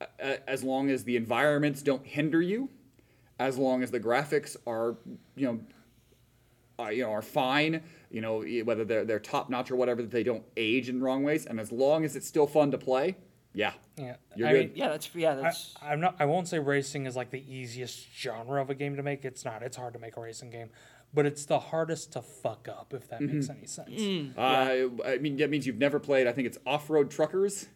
[0.00, 2.68] uh, as long as the environments don't hinder you,
[3.40, 4.96] as long as the graphics are
[5.34, 5.60] you know
[6.84, 10.12] uh, you know are fine, you know whether they're they're top notch or whatever, that
[10.12, 13.16] they don't age in wrong ways, and as long as it's still fun to play,
[13.52, 14.58] yeah, yeah, You're I good.
[14.68, 16.14] mean, yeah, that's yeah, that's I'm not.
[16.20, 19.24] I won't say racing is like the easiest genre of a game to make.
[19.24, 19.62] It's not.
[19.64, 20.70] It's hard to make a racing game,
[21.12, 22.92] but it's the hardest to fuck up.
[22.94, 23.34] If that Mm-hmm.
[23.38, 24.00] makes any sense.
[24.00, 24.38] Mm.
[24.38, 26.28] uh, I mean that means you've never played.
[26.28, 27.68] I think it's Off Road Truckers.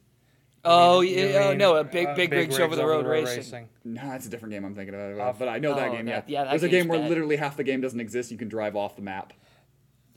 [0.65, 3.69] Oh You yeah, oh, no, a big uh, big, rigs over the road racing.
[3.85, 5.19] No, that's a different game I'm thinking of.
[5.21, 6.07] Off- but I know that Oh, game.
[6.09, 7.09] Yeah, that- yeah, that there's a game where bad.
[7.09, 8.31] literally half the game doesn't exist.
[8.31, 9.33] You can drive off the map.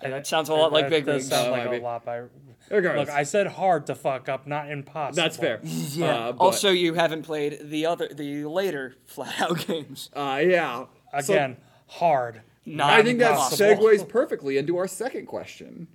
[0.01, 1.29] And that sounds a lot like That big does rigs.
[1.29, 2.03] sound Uh, like a lot.
[2.05, 2.23] By
[2.69, 5.15] Regardless, look, I said hard to fuck up, not impossible.
[5.23, 5.59] that's fair.
[5.63, 6.05] Yeah.
[6.29, 10.09] Uh, but, also, you haven't played the other the later flat out games.
[10.13, 10.85] uh, yeah.
[11.21, 12.41] So, Again, hard.
[12.65, 15.87] Not I think that segues perfectly into our second question: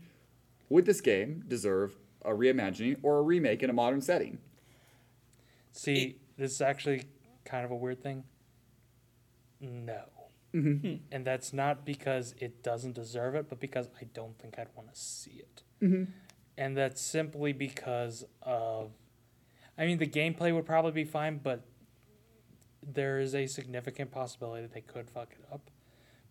[0.71, 4.39] Would this game deserve a reimagining or a remake in a modern setting?
[5.73, 7.05] See, this is actually
[7.45, 8.25] kind of a weird thing.
[9.61, 10.03] No.
[10.55, 10.95] Mm-hmm.
[11.13, 14.93] And that's not because it doesn't deserve it, but because I don't think I'd want
[14.93, 15.63] to see it.
[15.81, 16.11] Mm-hmm.
[16.59, 18.91] And that's simply because of.
[19.79, 21.63] I mean, the gameplay would probably be fine, but
[22.83, 25.71] there is a significant possibility that they could fuck it up.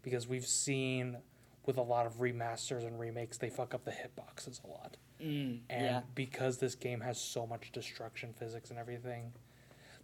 [0.01, 1.17] Because we've seen
[1.65, 4.97] with a lot of remasters and remakes, they fuck up the hitboxes a lot.
[5.21, 6.01] Mm, And yeah.
[6.15, 9.33] because this game has so much destruction physics and everything,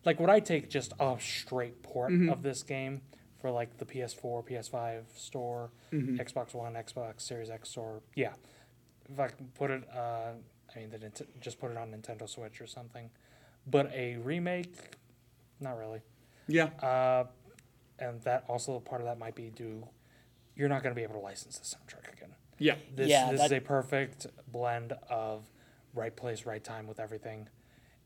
[0.04, 3.02] like would I take just a straight port of this game
[3.40, 8.02] for like the PS4, PS5 store, Xbox One, Xbox Series X store?
[8.16, 8.34] Yeah.
[9.12, 10.32] If I can put it, uh,
[10.76, 13.10] I mean, the, Nint- just put it on Nintendo Switch or something.
[13.68, 14.96] But a remake,
[15.60, 16.02] not really.
[16.48, 16.66] Yeah.
[16.82, 17.26] Uh,
[17.98, 19.88] and that also part of that might be due.
[20.56, 22.35] You're not going to be able to license the soundtrack again.
[22.58, 22.76] Yeah.
[22.96, 25.50] This, Yeah, this is a perfect blend of
[25.94, 27.50] right place, right time with everything.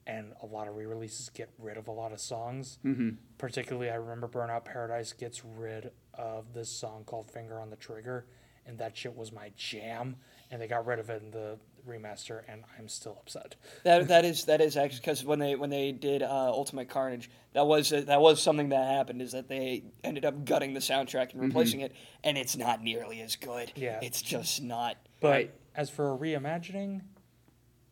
[0.08, 2.80] And a lot of re releases get rid of a lot of songs.
[2.84, 3.10] Mm-hmm.
[3.38, 8.26] Particularly, I remember Burnout Paradise gets rid of this song called Finger on the Trigger.
[8.66, 10.16] And that shit was my jam.
[10.51, 11.57] And they got rid of it in the
[11.88, 13.55] remaster, and I'm still upset.
[13.84, 17.30] That that is that is actually because when they when they did uh, Ultimate Carnage,
[17.53, 19.22] that was that was something that happened.
[19.22, 21.93] Is that they ended up gutting the soundtrack and replacing it,
[22.24, 23.72] and it's not nearly as good.
[23.76, 23.99] Yeah.
[24.01, 24.97] it's just not.
[25.20, 25.53] But Right.
[25.76, 27.01] as for a reimagining,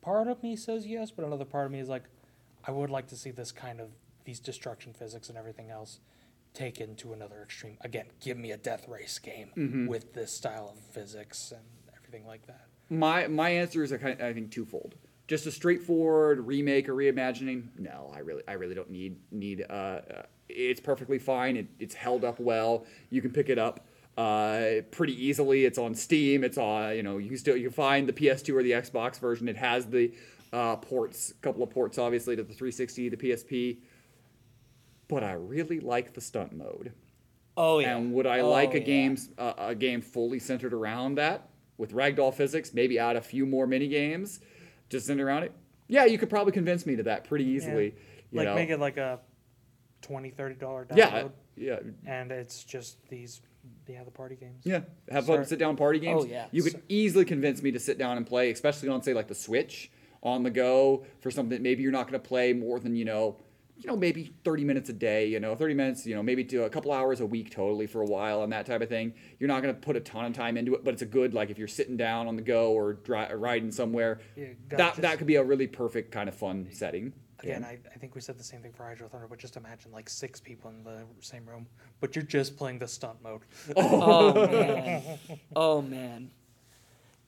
[0.00, 2.04] part of me says yes, but another part of me is like,
[2.64, 3.88] I would like to see this kind of
[4.24, 6.00] these destruction physics and everything else
[6.54, 7.76] taken to another extreme.
[7.80, 11.64] Again, give me a death race game with this style of physics and
[11.96, 12.66] everything like that.
[12.90, 14.94] My my answer is a kind I think twofold.
[15.26, 17.68] Just a straightforward remake or reimagining.
[17.78, 19.64] No, I really I really don't need need.
[19.68, 21.56] Uh, uh, it's perfectly fine.
[21.56, 22.86] It, it's held up well.
[23.10, 23.86] You can pick it up
[24.16, 25.66] uh, pretty easily.
[25.66, 26.44] It's on Steam.
[26.44, 29.18] It's on you know you can still you can find the PS2 or the Xbox
[29.20, 29.48] version.
[29.48, 30.12] It has the
[30.52, 33.78] uh, ports, a couple of ports obviously to the 360, the PSP.
[35.08, 36.92] But I really like the stunt mode.
[37.56, 37.96] Oh yeah.
[37.96, 38.84] And would I Oh, like a yeah.
[38.84, 42.72] game uh, a game fully centered around that with ragdoll physics?
[42.74, 44.40] Maybe add a few more mini games,
[44.90, 45.52] just centered around it.
[45.88, 47.94] Yeah, you could probably convince me to that pretty easily.
[48.30, 49.18] You like know, make it like a
[50.02, 52.12] 20 30 dollar Yeah, download, yeah, yeah.
[52.20, 53.40] and it's just these
[53.88, 54.62] yeah the party games.
[54.64, 54.80] yeah.
[55.10, 56.22] Have fun, sit down party games.
[56.24, 56.46] Oh, yeah.
[56.52, 59.28] You could So- easily convince me to sit down and play, especially on say like
[59.28, 59.90] the Switch
[60.22, 61.56] on the go for something.
[61.56, 63.36] that Maybe you're not going to play more than you know,
[63.78, 65.26] you know, maybe 30 minutes a day.
[65.26, 66.06] You know, 30 minutes.
[66.06, 68.66] You know, maybe to a couple hours a week totally for a while and that
[68.66, 69.14] type of thing.
[69.38, 71.34] You're not going to put a ton of time into it, but it's a good
[71.34, 74.20] like if you're sitting down on the go or dri- riding somewhere.
[74.36, 77.12] Yeah, that just- that could be a really perfect kind of fun setting.
[77.40, 79.92] Again, I, I think we said the same thing for Hydro Thunder, but just imagine
[79.92, 81.68] like six people in the same room,
[82.00, 83.42] but you're just playing the stunt mode.
[83.76, 85.02] Oh, oh man.
[85.54, 86.30] Oh man.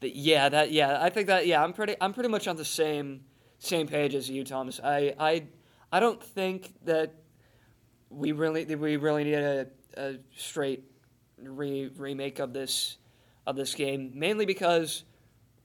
[0.01, 2.65] But yeah, that yeah, I think that yeah, I'm pretty I'm pretty much on the
[2.65, 3.21] same
[3.61, 4.81] same page as you, Thomas.
[4.83, 5.45] I I
[5.93, 7.15] I don't think that
[8.11, 9.67] we really that we really need a,
[9.97, 10.85] a straight
[11.43, 12.97] re- remake of this
[13.47, 15.05] of this game, mainly because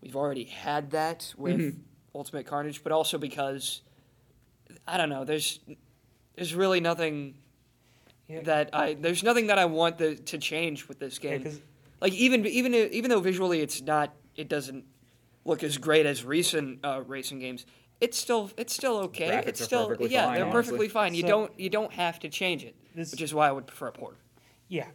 [0.01, 1.76] we've already had that with
[2.15, 3.82] Ultimate Carnage, but also because
[4.88, 5.59] I don't know, there's
[6.36, 7.36] there's really nothing
[8.28, 8.41] Yeah.
[8.43, 11.51] that I there's nothing that I want the, to change with this Yeah,
[12.01, 14.86] like even even even though visually it's not it doesn't
[15.45, 17.65] look as great as recent uh, racing games.
[18.02, 19.30] It's still it's still okay.
[19.30, 20.62] Graphics it's are still perfectly yeah, fine, they're honestly.
[20.64, 21.14] perfectly fine.
[21.16, 23.68] You So- don't you don't have to change it, This- which is why I would
[23.68, 24.18] prefer a port.
[24.68, 24.88] Yeah,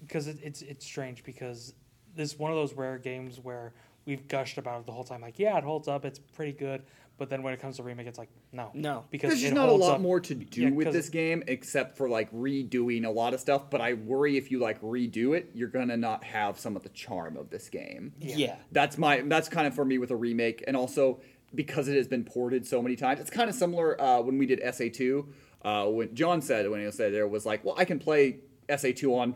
[0.00, 1.74] because it, it's it's strange because
[2.14, 3.74] this is one of those rare games where
[4.06, 5.20] we've gushed about it the whole time.
[5.20, 6.84] Like, yeah, it holds up, it's pretty good,
[7.18, 9.04] but then when it comes to remake, it's like, no, No.
[9.10, 10.94] because There's it just not a holds lot up- more to do Yeah, with 'cause-
[10.94, 13.68] this game except for like redoing a lot of stuff.
[13.68, 16.88] But I worry if you like redo it, you're gonna not have some of the
[16.90, 18.14] charm of this game.
[18.20, 18.56] Yeah.
[18.72, 21.20] That's my that's kind of for me with a remake, and also
[21.54, 23.20] because it has been ported so many times.
[23.20, 25.26] It's kind of similar uh, when we did SA2.
[25.62, 28.38] Uh, when John said when he said there was like, well, I can play
[28.68, 29.34] SA2 on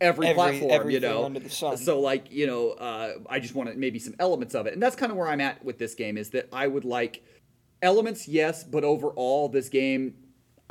[0.00, 1.24] every, Every- platform, you know.
[1.24, 1.76] under the sun.
[1.76, 4.96] So like you know, uh, I just want maybe some elements of it, and that's
[4.96, 6.16] kind of where I'm at with this game.
[6.18, 7.22] Is that I would like
[7.82, 10.14] elements, yes, but overall, this game.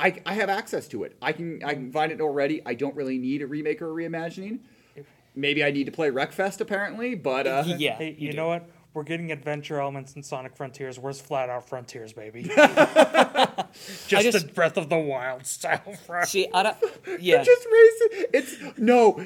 [0.00, 1.16] I, I have access to it.
[1.22, 2.60] I can I can find it already.
[2.66, 4.58] I don't really need a remake or a reimagining.
[5.36, 7.94] Maybe I need to play Wreckfest apparently, but uh, Yeah.
[7.96, 8.36] Hey, you, do.
[8.36, 8.68] know what?
[8.94, 10.98] We're getting adventure elements in Sonic Frontiers.
[11.00, 12.44] Where's Flat Out Frontiers, baby?
[14.06, 15.94] just, just- a Breath of the Wild style.
[16.06, 16.26] Frontier.
[16.26, 16.76] See, I don't.
[17.20, 17.42] Yeah.
[17.42, 18.24] just racing.
[18.32, 19.24] It's no,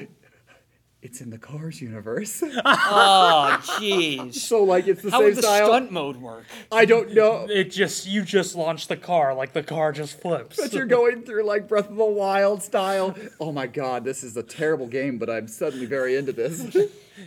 [1.01, 2.41] it's in the Cars universe.
[2.43, 4.33] oh, jeez.
[4.35, 5.67] so like it's the How same would the style.
[5.67, 6.45] stunt mode work?
[6.71, 7.45] I don't know.
[7.49, 10.57] It just you just launch the car like the car just flips.
[10.57, 13.15] But you're going through like Breath of the Wild style.
[13.39, 16.75] Oh my god, this is a terrible game, but I'm suddenly very into this.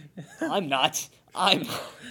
[0.41, 1.09] I'm not.
[1.35, 1.65] I'm.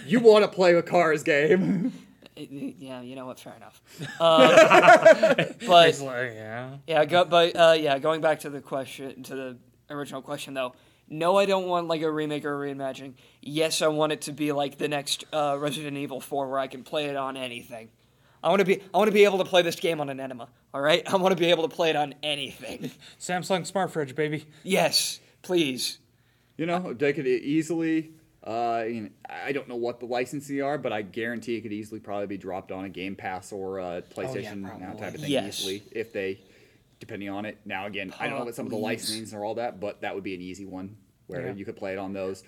[0.06, 1.92] you want to play a Cars game?
[2.34, 3.38] Yeah, you know what?
[3.38, 3.82] Fair enough.
[4.18, 5.34] Uh,
[5.66, 6.76] but like, yeah.
[6.86, 9.56] Yeah, go, but uh, yeah, going back to the question, to the
[9.90, 10.74] original question though.
[11.10, 13.14] No, I don't want like a remake or a reimagining.
[13.42, 16.68] Yes, I want it to be like the next uh, Resident Evil 4, where I
[16.68, 17.90] can play it on anything.
[18.42, 20.18] I want to be, I want to be able to play this game on an
[20.18, 20.48] enema.
[20.72, 22.90] All right, I want to be able to play it on anything.
[23.20, 24.46] Samsung Smart Fridge, baby.
[24.62, 25.98] yes, please.
[26.56, 28.12] You know, they could easily.
[28.44, 31.72] Uh, you know, I don't know what the licensing are, but I guarantee it could
[31.72, 35.30] easily probably be dropped on a Game Pass or a PlayStation now type of thing
[35.30, 35.60] Yes.
[35.60, 36.40] easily if they,
[36.98, 37.58] depending on it.
[37.64, 39.08] Now again, I don't know what some of the Please.
[39.08, 40.96] licensings are all that, but that would be an easy one
[41.28, 41.54] where Yeah.
[41.54, 42.42] you could play it on those.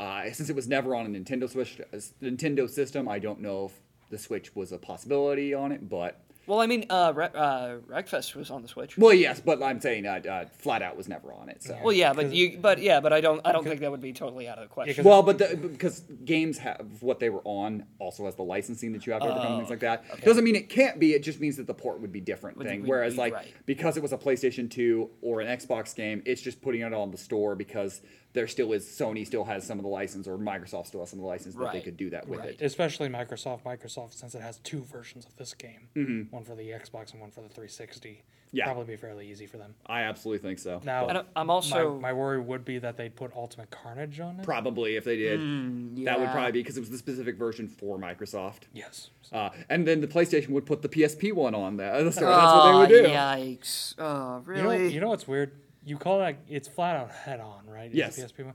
[0.00, 3.66] Uh, since it was never on a Nintendo Switch, uh, Nintendo system, I don't know
[3.66, 3.72] if
[4.10, 8.34] the Switch was a possibility on it, but Well, I mean, uh, Re- uh, Wreckfest
[8.34, 8.98] was on the Switch.
[8.98, 11.62] well, yes, but I'm saying uh, uh, flat out was never on it.
[11.62, 13.90] So Well, yeah, but 'Cause- you, but yeah, but I don't, I don't think that
[13.90, 14.94] would be totally out of the question.
[14.96, 18.92] 'cause- Well, but the, because games have what they were on also has the licensing
[18.92, 20.04] that you have to overcome and things like that.
[20.22, 21.12] Doesn't mean it can't be.
[21.14, 22.80] It just means that the port would be different Would- thing.
[22.82, 23.46] would Whereas be like right.
[23.66, 27.10] because it was a PlayStation 2 or an Xbox game, it's just putting it on
[27.10, 28.02] the store because
[28.34, 31.20] there still is Sony still has some of the license or Microsoft still has some
[31.20, 32.50] of the license that they could do that with Right.
[32.50, 32.60] it.
[32.60, 33.62] Especially Microsoft.
[33.62, 36.34] Microsoft, since it has two versions of this game, mm-hmm.
[36.34, 38.64] one for the Xbox and one for the 360, Yeah.
[38.64, 39.76] probably be fairly easy for them.
[39.86, 40.80] I absolutely think so.
[40.84, 44.40] Now, And I'm also- my, my worry would be that they'd put Ultimate Carnage on
[44.40, 44.44] it.
[44.44, 47.68] Probably if they did, mm, that would probably be because it was the specific version
[47.68, 48.62] for Microsoft.
[48.72, 49.10] yes.
[49.22, 51.94] So- Uh, and then the PlayStation would put the PSP one on there.
[52.10, 53.04] So that's what they ah, would do.
[53.06, 53.94] Oh, Yikes!
[53.98, 54.92] Oh, You know, really?
[54.92, 55.52] you know what's weird?
[55.84, 57.90] You call that it's flat out head on, right?
[57.90, 58.16] Is Yes.
[58.16, 58.54] The PSP one.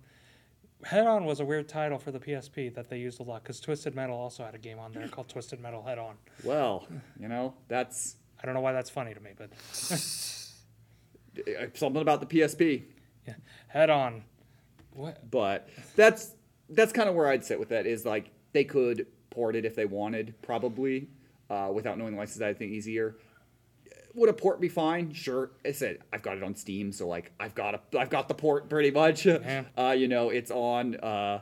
[0.83, 3.59] Head on was a weird title for the PSP that they used a lot because
[3.59, 6.15] Twisted Metal also had a game on there called Twisted Metal Head On.
[6.43, 6.87] Well,
[7.19, 9.49] you know, that's I don't know why that's funny to me, but
[9.91, 9.97] uh,
[11.73, 12.83] something about the PSP.
[13.27, 13.33] yeah,
[13.67, 14.23] Head On.
[14.93, 15.29] What?
[15.29, 16.33] But that's
[16.69, 17.85] that's kind of where I'd sit with that.
[17.85, 21.09] Is like they could port it if they wanted, probably,
[21.49, 22.41] uh, without knowing the license.
[22.41, 23.17] I think easier.
[24.19, 25.13] Would a port be fine?
[25.13, 25.51] Sure.
[25.65, 28.33] I said I've got it on Steam, so like I've got a I've got the
[28.33, 29.25] port pretty much.
[29.25, 29.63] Yeah.
[29.77, 30.95] Uh, you know, it's on.
[30.95, 31.39] Uh,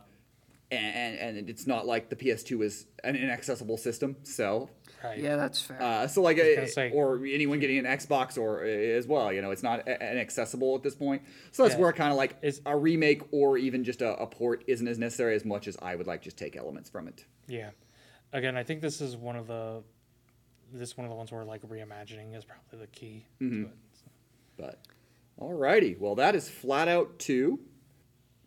[0.70, 4.70] and, and it's not like the PS2 is an inaccessible system, so
[5.04, 5.20] Right.
[5.20, 5.82] Yeah, that's fair.
[5.82, 9.32] Uh, so like, gonna uh, say- or anyone getting an Xbox or uh, as well,
[9.32, 11.22] you know, it's not inaccessible at this point.
[11.52, 11.82] So that's Yeah.
[11.82, 14.98] where kind of like Is- a remake or even just a, a port isn't as
[14.98, 17.26] necessary as much as I would like just take elements from it.
[17.48, 17.70] Yeah.
[18.34, 19.84] Again, I think this is one of the
[20.74, 23.26] this is one of the ones where like reimagining is probably the key.
[23.42, 23.64] Mm-hmm.
[23.64, 23.76] To it.
[24.58, 24.82] But
[25.40, 27.60] alrighty, well that is flat out two.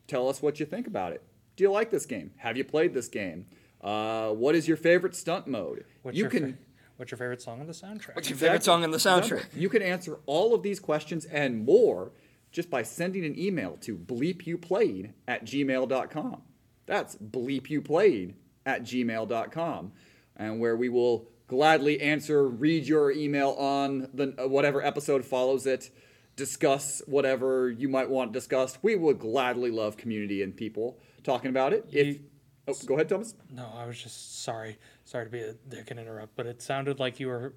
[0.06, 1.22] Tell us what you think about it.
[1.56, 2.32] Do you like this game?
[2.38, 3.46] Have you played this game?
[3.80, 5.84] Uh, what is your favorite stunt mode?
[6.02, 6.58] What's you can fa-
[6.96, 8.14] what's your favorite song on the soundtrack?
[8.14, 9.46] What's your favorite song in the soundtrack?
[9.54, 12.12] You can answer all of these questions and more
[12.52, 16.42] just by sending an email to bleepyouplayed at gmail.com.
[16.86, 18.34] That's bleepyouplayed
[18.66, 19.92] at gmail.com.
[20.36, 25.66] And where we will gladly answer, read your email on the uh, whatever episode follows
[25.66, 25.90] it,
[26.36, 28.78] discuss whatever you might want discussed.
[28.82, 31.86] We would gladly love community and people talking about it.
[31.90, 32.20] If You-
[32.68, 33.34] oh, go ahead, Thomas.
[33.50, 34.78] No, I was just sorry.
[35.04, 37.52] Sorry to be a dick and interrupt, but it sounded like you were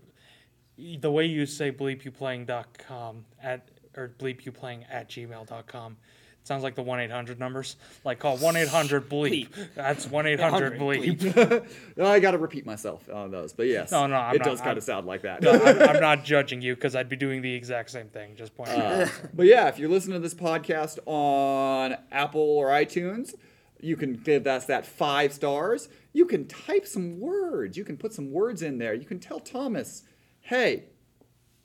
[0.77, 5.97] the way you say bleepyouplaying.com at or bleepyouplaying at gmail.com.
[6.43, 7.77] It sounds like the 1 800 numbers.
[8.03, 9.47] Like call 1 800 bleep.
[9.75, 11.65] That's 1 800 bleep.
[12.03, 14.59] I got to repeat myself on those, but yes, No, no, I'm it not- does
[14.59, 15.41] kind of sound like that.
[15.41, 18.35] No, I'm, I'm not judging you because I'd be doing the exact same thing.
[18.35, 19.03] Just pointing out.
[19.03, 23.33] Uh, but yeah, if you're listening to this podcast on Apple or iTunes,
[23.79, 25.87] you can give us that five stars.
[26.11, 27.77] You can type some words.
[27.77, 28.93] You can put some words in there.
[28.93, 30.03] You can tell Thomas,
[30.41, 30.87] hey,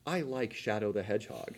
[0.06, 1.56] I like Shadow the Hedgehog.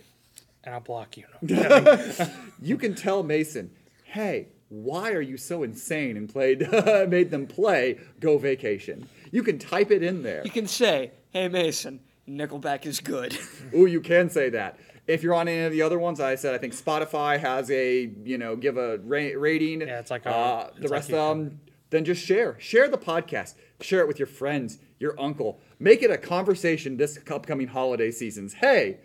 [0.64, 1.24] And I'll block you.
[2.62, 3.70] You can tell Mason,
[4.04, 6.61] hey, why are you so insane and played
[7.08, 9.08] made them play Go Vacation?
[9.32, 10.42] You can type it in there.
[10.44, 13.36] You can say, "Hey Mason, Nickelback is good."
[13.74, 14.78] Ooh, you can say that.
[15.06, 18.11] If you're on any of the other ones, I said I think Spotify has a
[18.24, 19.80] you know give a ra- rating.
[19.80, 21.61] Yeah, it's like a- uh, the it's like rest you of them.
[21.88, 25.61] Then just share, share the podcast, share it with your friends, your uncle.
[25.80, 28.52] Make it a conversation this upcoming holiday seasons.
[28.54, 28.98] Hey,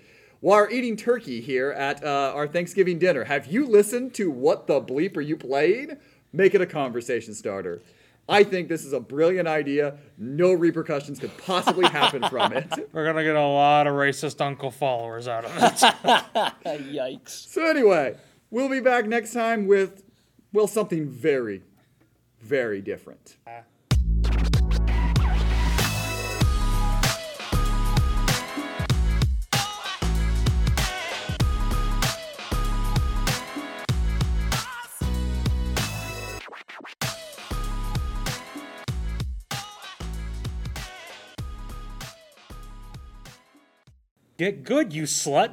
[0.45, 4.67] while we're eating turkey here at uh, our Thanksgiving dinner, have you listened to what
[4.67, 5.97] the bleep are you played?
[6.33, 7.81] Make it a conversation starter.
[8.29, 9.97] I think this is a brilliant idea.
[10.19, 12.67] No repercussions could possibly happen from it.
[12.93, 15.61] We're going to get a lot of racist uncle followers out of it.
[16.93, 17.29] Yikes!
[17.29, 18.15] So anyway,
[18.51, 20.03] we'll be back next time with
[20.53, 21.63] well something very,
[22.39, 23.37] very different.
[44.37, 45.43] Get good, you slut.